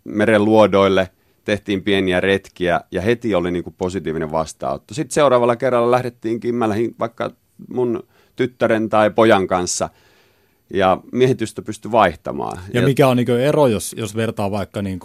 meren 0.03 0.45
luodoille, 0.45 1.09
tehtiin 1.45 1.83
pieniä 1.83 2.19
retkiä 2.19 2.81
ja 2.91 3.01
heti 3.01 3.35
oli 3.35 3.51
niin 3.51 3.63
kuin 3.63 3.75
positiivinen 3.77 4.31
vastaanotto. 4.31 4.93
Sitten 4.93 5.13
seuraavalla 5.13 5.55
kerralla 5.55 5.91
lähdettiinkin, 5.91 6.55
mä 6.55 6.69
lähdin 6.69 6.95
vaikka 6.99 7.31
mun 7.69 8.03
tyttären 8.35 8.89
tai 8.89 9.09
pojan 9.09 9.47
kanssa– 9.47 9.89
ja 10.73 10.97
miehitystä 11.11 11.61
pystyy 11.61 11.91
vaihtamaan. 11.91 12.59
Ja, 12.73 12.81
ja 12.81 12.87
mikä 12.87 13.07
on 13.07 13.17
niin 13.17 13.29
ero, 13.29 13.67
jos, 13.67 13.95
jos 13.97 14.15
vertaa 14.15 14.51
vaikka 14.51 14.81
niin 14.81 14.99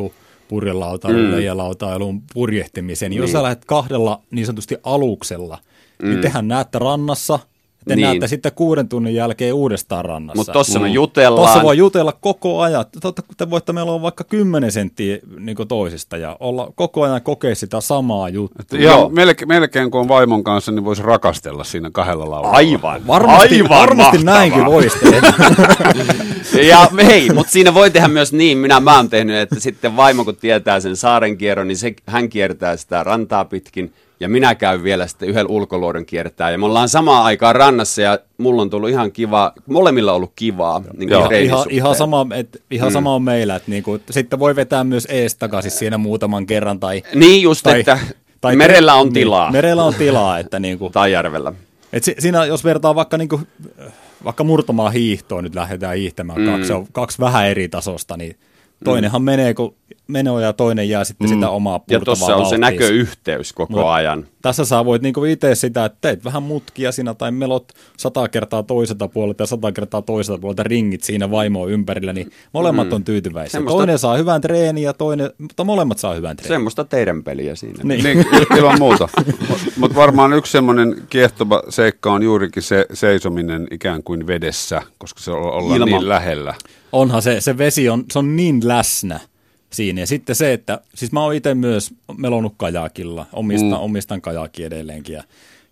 purjelautailun, 0.48 1.24
mm. 1.24 1.30
leijalautailun 1.30 2.22
purjehtimiseen, 2.34 3.10
niin, 3.10 3.16
niin 3.16 3.22
jos 3.22 3.32
sä 3.32 3.42
lähdet 3.42 3.64
kahdella 3.64 4.22
niin 4.30 4.46
sanotusti 4.46 4.76
aluksella, 4.82 5.56
niin 5.56 6.08
mm. 6.08 6.08
niin 6.08 6.20
tehän 6.20 6.48
näette 6.48 6.78
rannassa– 6.78 7.38
te 7.84 7.96
niin. 7.96 8.02
näette 8.02 8.28
sitten 8.28 8.52
kuuden 8.54 8.88
tunnin 8.88 9.14
jälkeen 9.14 9.54
uudestaan 9.54 10.04
rannassa. 10.04 10.36
Mutta 10.36 10.52
tuossa 10.52 10.78
me 10.78 10.88
mm. 10.88 10.94
jutellaan. 10.94 11.46
Tuossa 11.46 11.62
voi 11.62 11.76
jutella 11.76 12.12
koko 12.12 12.60
ajan. 12.60 12.84
Totta, 13.00 13.22
te 13.36 13.50
voitte 13.50 13.72
meillä 13.72 13.92
on 13.92 14.02
vaikka 14.02 14.24
10 14.24 14.72
senttiä 14.72 15.18
niin 15.38 15.56
toisesta 15.68 16.16
ja 16.16 16.36
olla 16.40 16.72
koko 16.74 17.02
ajan 17.02 17.22
kokea 17.22 17.54
sitä 17.54 17.80
samaa 17.80 18.28
juttua. 18.28 18.78
Joo, 18.78 19.08
melkein, 19.08 19.48
melkein 19.48 19.90
kun 19.90 20.00
on 20.00 20.08
vaimon 20.08 20.44
kanssa, 20.44 20.72
niin 20.72 20.84
voisi 20.84 21.02
rakastella 21.02 21.64
siinä 21.64 21.90
kahdella 21.92 22.30
laulalla. 22.30 22.56
Aivan. 22.56 23.06
Varmasti, 23.06 23.54
Aivan 23.54 23.68
varmasti 23.68 24.24
näinkin 24.24 24.64
voisi 24.64 24.98
Ja 26.68 26.88
hei, 27.06 27.30
mutta 27.34 27.52
siinä 27.52 27.74
voi 27.74 27.90
tehdä 27.90 28.08
myös 28.08 28.32
niin, 28.32 28.58
minä 28.58 28.80
mä 28.80 28.96
oon 28.96 29.10
tehnyt, 29.10 29.36
että 29.36 29.60
sitten 29.60 29.96
vaimo 29.96 30.24
kun 30.24 30.36
tietää 30.36 30.80
sen 30.80 30.96
saaren 30.96 31.38
kierron, 31.38 31.68
niin 31.68 31.76
se, 31.76 31.94
hän 32.06 32.28
kiertää 32.28 32.76
sitä 32.76 33.04
rantaa 33.04 33.44
pitkin– 33.44 33.92
ja 34.24 34.28
minä 34.28 34.54
käyn 34.54 34.82
vielä 34.82 35.06
sitten 35.06 35.28
yhden 35.28 35.50
ulkoluodon 35.50 36.06
kiertää. 36.06 36.50
Ja 36.50 36.58
me 36.58 36.66
ollaan 36.66 36.88
samaan 36.88 37.24
aikaan 37.24 37.56
rannassa 37.56 38.02
ja 38.02 38.18
mulla 38.38 38.62
on 38.62 38.70
tullut 38.70 38.90
ihan 38.90 39.12
kiva, 39.12 39.52
molemmilla 39.66 40.12
on 40.12 40.16
ollut 40.16 40.32
kivaa. 40.36 40.82
Niin 40.96 41.08
Joo. 41.08 41.30
Ihan, 41.30 41.66
ihan, 41.70 41.94
sama, 41.94 42.26
et, 42.34 42.62
ihan 42.70 42.88
mm. 42.88 42.92
sama 42.92 43.14
on 43.14 43.22
meillä, 43.22 43.56
että 43.56 43.70
niinku, 43.70 43.98
sitten 44.10 44.38
voi 44.38 44.56
vetää 44.56 44.84
myös 44.84 45.06
ees 45.10 45.34
takaisin 45.34 45.70
siinä 45.70 45.98
muutaman 45.98 46.46
kerran. 46.46 46.80
Tai, 46.80 47.02
niin 47.14 47.42
just, 47.42 47.62
tai, 47.62 47.80
että 47.80 47.98
tai, 48.40 48.56
merellä 48.56 48.94
on 48.94 49.06
niin, 49.06 49.14
tilaa. 49.14 49.52
Merellä 49.52 49.84
on 49.84 49.94
tilaa. 49.94 50.38
Että 50.38 50.58
niinku, 50.58 50.90
tai 50.90 51.12
järvellä. 51.12 51.52
Et 51.92 52.04
si, 52.04 52.14
siinä 52.18 52.44
jos 52.44 52.64
vertaa 52.64 52.94
vaikka 52.94 53.18
niinku, 53.18 53.40
vaikka 54.24 54.44
murtamaan 54.44 54.92
hiihtoon, 54.92 55.44
nyt 55.44 55.54
lähdetään 55.54 55.96
hiihtämään, 55.96 56.40
mm. 56.40 56.46
kaksi, 56.46 56.72
kaksi 56.92 57.18
vähän 57.18 57.48
eri 57.48 57.68
tasosta, 57.68 58.16
niin 58.16 58.36
toinenhan 58.84 59.22
mm. 59.22 59.26
menee, 59.26 59.54
kun 59.54 59.74
menoa 60.08 60.40
ja 60.40 60.52
toinen 60.52 60.88
jää 60.88 61.04
sitten 61.04 61.28
mm. 61.28 61.34
sitä 61.34 61.48
omaa 61.48 61.78
purtavaa 61.78 62.00
Ja 62.00 62.04
tuossa 62.04 62.36
on 62.36 62.46
se 62.46 62.58
näköyhteys 62.58 63.52
koko 63.52 63.72
Mut 63.72 63.86
ajan. 63.86 64.26
Tässä 64.42 64.64
saa 64.64 64.84
voit 64.84 65.02
niinku 65.02 65.24
itse 65.24 65.54
sitä, 65.54 65.84
että 65.84 65.98
teet 66.00 66.24
vähän 66.24 66.42
mutkia 66.42 66.92
siinä 66.92 67.14
tai 67.14 67.32
melot 67.32 67.72
sata 67.96 68.28
kertaa 68.28 68.62
toiselta 68.62 69.08
puolelta 69.08 69.42
ja 69.42 69.46
sata 69.46 69.72
kertaa 69.72 70.02
toiselta 70.02 70.40
puolelta 70.40 70.62
ringit 70.62 71.02
siinä 71.02 71.30
vaimoa 71.30 71.68
ympärillä, 71.68 72.12
niin 72.12 72.30
molemmat 72.52 72.88
mm. 72.88 72.92
on 72.92 73.04
tyytyväisiä. 73.04 73.52
Semmosta... 73.52 73.76
Toinen 73.76 73.98
saa 73.98 74.16
hyvän 74.16 74.40
treeni 74.40 74.82
ja 74.82 74.92
toinen, 74.92 75.30
mutta 75.38 75.64
molemmat 75.64 75.98
saa 75.98 76.14
hyvän 76.14 76.36
treeni. 76.36 76.54
Semmoista 76.54 76.84
teidän 76.84 77.24
peliä 77.24 77.54
siinä. 77.54 77.78
Niin, 77.82 78.04
niin 78.04 78.26
ilman 78.58 78.78
muuta. 78.78 79.08
Mutta 79.48 79.66
mut 79.76 79.94
varmaan 79.94 80.32
yksi 80.32 80.52
semmoinen 80.52 81.02
kiehtova 81.10 81.62
seikka 81.68 82.12
on 82.12 82.22
juurikin 82.22 82.62
se 82.62 82.86
seisominen 82.92 83.68
ikään 83.70 84.02
kuin 84.02 84.26
vedessä, 84.26 84.82
koska 84.98 85.20
se 85.20 85.30
ollaan 85.30 85.76
Ilman. 85.76 85.88
niin 85.88 86.08
lähellä. 86.08 86.54
Onhan 86.92 87.22
se, 87.22 87.40
se 87.40 87.58
vesi 87.58 87.88
on, 87.88 88.04
se 88.12 88.18
on 88.18 88.36
niin 88.36 88.68
läsnä 88.68 89.20
siinä. 89.74 90.00
Ja 90.00 90.06
sitten 90.06 90.36
se, 90.36 90.52
että 90.52 90.80
siis 90.94 91.12
mä 91.12 91.22
oon 91.22 91.34
itse 91.34 91.54
myös 91.54 91.94
melonut 92.16 92.54
kajakilla, 92.56 93.26
omistan, 93.32 93.70
mm. 93.70 93.76
omistan 93.76 94.20
kajaki 94.20 94.64
edelleenkin. 94.64 95.14
Ja, 95.14 95.24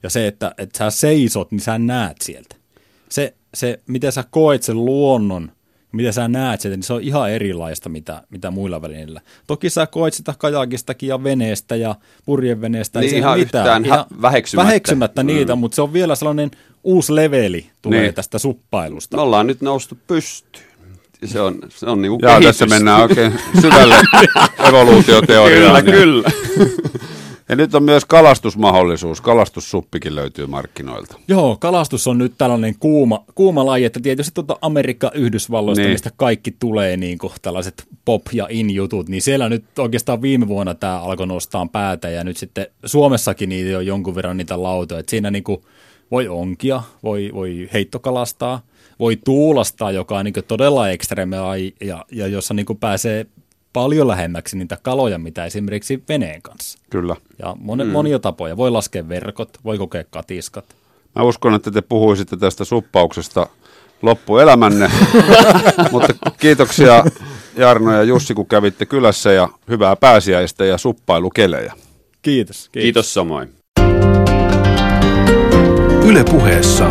ja 0.03 0.11
se, 0.11 0.27
että, 0.27 0.55
että 0.59 0.79
sä 0.79 0.91
seisot, 0.91 1.51
niin 1.51 1.61
sä 1.61 1.79
näet 1.79 2.17
sieltä. 2.23 2.57
Se, 3.09 3.35
se, 3.55 3.81
miten 3.87 4.13
sä 4.13 4.25
koet 4.31 4.63
sen 4.63 4.85
luonnon, 4.85 5.53
mitä 5.93 6.13
sä 6.13 6.29
näet 6.29 6.61
sieltä, 6.61 6.77
niin 6.77 6.83
se 6.85 6.93
on 6.93 7.03
ihan 7.03 7.31
erilaista, 7.31 7.89
mitä, 7.89 8.23
mitä 8.31 8.51
muilla 8.51 8.83
välineillä. 8.83 9.21
Toki 9.47 9.71
sä 9.71 9.87
koet 9.87 10.15
sitä 10.15 10.35
kajakistakin 10.39 11.09
ja 11.09 11.25
veneestä 11.25 11.77
ja 11.77 11.95
purjeveneestä. 12.25 13.01
Niin 13.01 13.15
ei 13.15 13.19
ihan 13.19 13.39
mitään. 13.39 13.65
yhtään 13.65 13.85
ihan 13.85 14.05
väheksymättä. 14.23 14.69
väheksymättä 14.69 15.23
niitä, 15.23 15.55
mm. 15.55 15.61
mutta 15.61 15.75
se 15.75 15.83
on 15.83 15.93
vielä 15.93 16.15
sellainen 16.15 16.51
uusi 16.85 17.15
leveli 17.15 17.67
tulee 17.83 18.03
niin. 18.03 18.15
tästä 18.15 18.39
suppailusta. 18.39 19.17
Me 19.17 19.23
ollaan 19.23 19.47
nyt 19.47 19.61
noustu 19.61 19.99
pystyyn 20.07 20.72
se 21.25 21.41
on, 21.41 21.59
se 21.69 21.87
on 21.87 22.03
niinku 22.03 22.19
Jaa, 22.23 22.41
tässä 22.41 22.67
mennään 22.67 23.03
oikein 23.03 23.33
syvälle 23.61 23.95
evoluutioteoriaan. 24.69 25.85
kyllä, 25.85 26.01
kyllä. 26.01 26.31
Ja 27.49 27.57
nyt 27.57 27.75
on 27.75 27.83
myös 27.83 28.05
kalastusmahdollisuus. 28.05 29.21
Kalastussuppikin 29.21 30.15
löytyy 30.15 30.47
markkinoilta. 30.47 31.19
Joo, 31.29 31.57
kalastus 31.61 32.07
on 32.07 32.19
nyt 32.19 32.33
tällainen 32.39 32.75
kuuma, 32.81 33.25
kuuma 33.35 33.67
laji, 33.67 33.85
että 33.85 34.01
tietysti 34.01 34.31
tuota 34.35 34.57
Amerikka 34.61 35.11
Yhdysvalloista, 35.15 35.83
niin. 35.83 35.93
mistä 35.93 36.11
kaikki 36.17 36.51
tulee 36.51 36.97
niin 36.97 37.19
kuin 37.19 37.33
tällaiset 37.43 37.85
pop- 38.05 38.33
ja 38.33 38.47
in-jutut, 38.51 39.09
niin 39.09 39.23
siellä 39.23 39.49
nyt 39.49 39.79
oikeastaan 39.79 40.23
viime 40.23 40.49
vuonna 40.49 40.75
tämä 40.75 41.01
alkoi 41.01 41.27
nostaa 41.27 41.67
päätä 41.73 42.11
ja 42.11 42.25
nyt 42.25 42.37
sitten 42.37 42.67
Suomessakin 42.85 43.49
niitä 43.49 43.79
on 43.79 43.87
jonkun 43.87 44.15
verran 44.15 44.37
niitä 44.37 44.63
lautoja. 44.63 45.01
Että 45.01 45.11
siinä 45.11 45.31
niin 45.31 45.45
kuin 45.45 45.63
voi 46.11 46.29
onkia, 46.29 46.83
voi, 47.03 47.31
voi 47.35 47.69
heittokalastaa– 47.73 48.61
voi 49.03 49.17
tuulastaa, 49.25 49.91
joka 49.91 50.19
on 50.19 50.25
niin 50.25 50.35
todella 50.49 50.91
ekstreme 50.91 51.37
ja, 51.81 52.05
ja 52.13 52.27
jossa 52.27 52.55
niin 52.55 52.67
pääsee 52.81 53.27
paljon 53.73 54.09
lähemmäksi 54.09 54.59
niitä 54.59 54.79
kaloja, 54.83 55.19
mitä 55.19 55.45
esimerkiksi 55.45 56.03
veneen 56.09 56.43
kanssa. 56.43 56.79
Kyllä. 56.91 57.17
Ja 57.39 57.57
monen, 57.61 57.87
mm. 57.87 57.93
monia 57.93 58.19
tapoja. 58.19 58.57
Voi 58.57 58.71
laskea 58.71 59.09
verkot, 59.09 59.59
voi 59.65 59.79
kokea 59.79 60.05
katiskat. 60.11 60.65
Mä 61.15 61.23
uskon, 61.23 61.55
että 61.55 61.71
te 61.71 61.81
puhuisitte 61.81 62.37
tästä 62.37 62.65
suppauksesta 62.65 63.47
loppuelämänne. 64.03 64.91
Mutta 65.93 66.31
kiitoksia 66.41 67.05
Jarno 67.57 67.93
ja 67.93 68.03
Jussi, 68.03 68.35
kun 68.35 68.47
kävitte 68.47 68.87
kylässä 68.87 69.33
ja 69.33 69.49
hyvää 69.69 69.97
pääsiäistä 69.97 70.65
ja 70.65 70.79
suppailukelejä. 70.79 71.73
Kiitos. 72.23 72.57
Kiitos, 72.57 72.69
Kiitos 72.73 73.15
samoin. 73.15 73.49
Yle 76.07 76.25
puheessa 76.25 76.91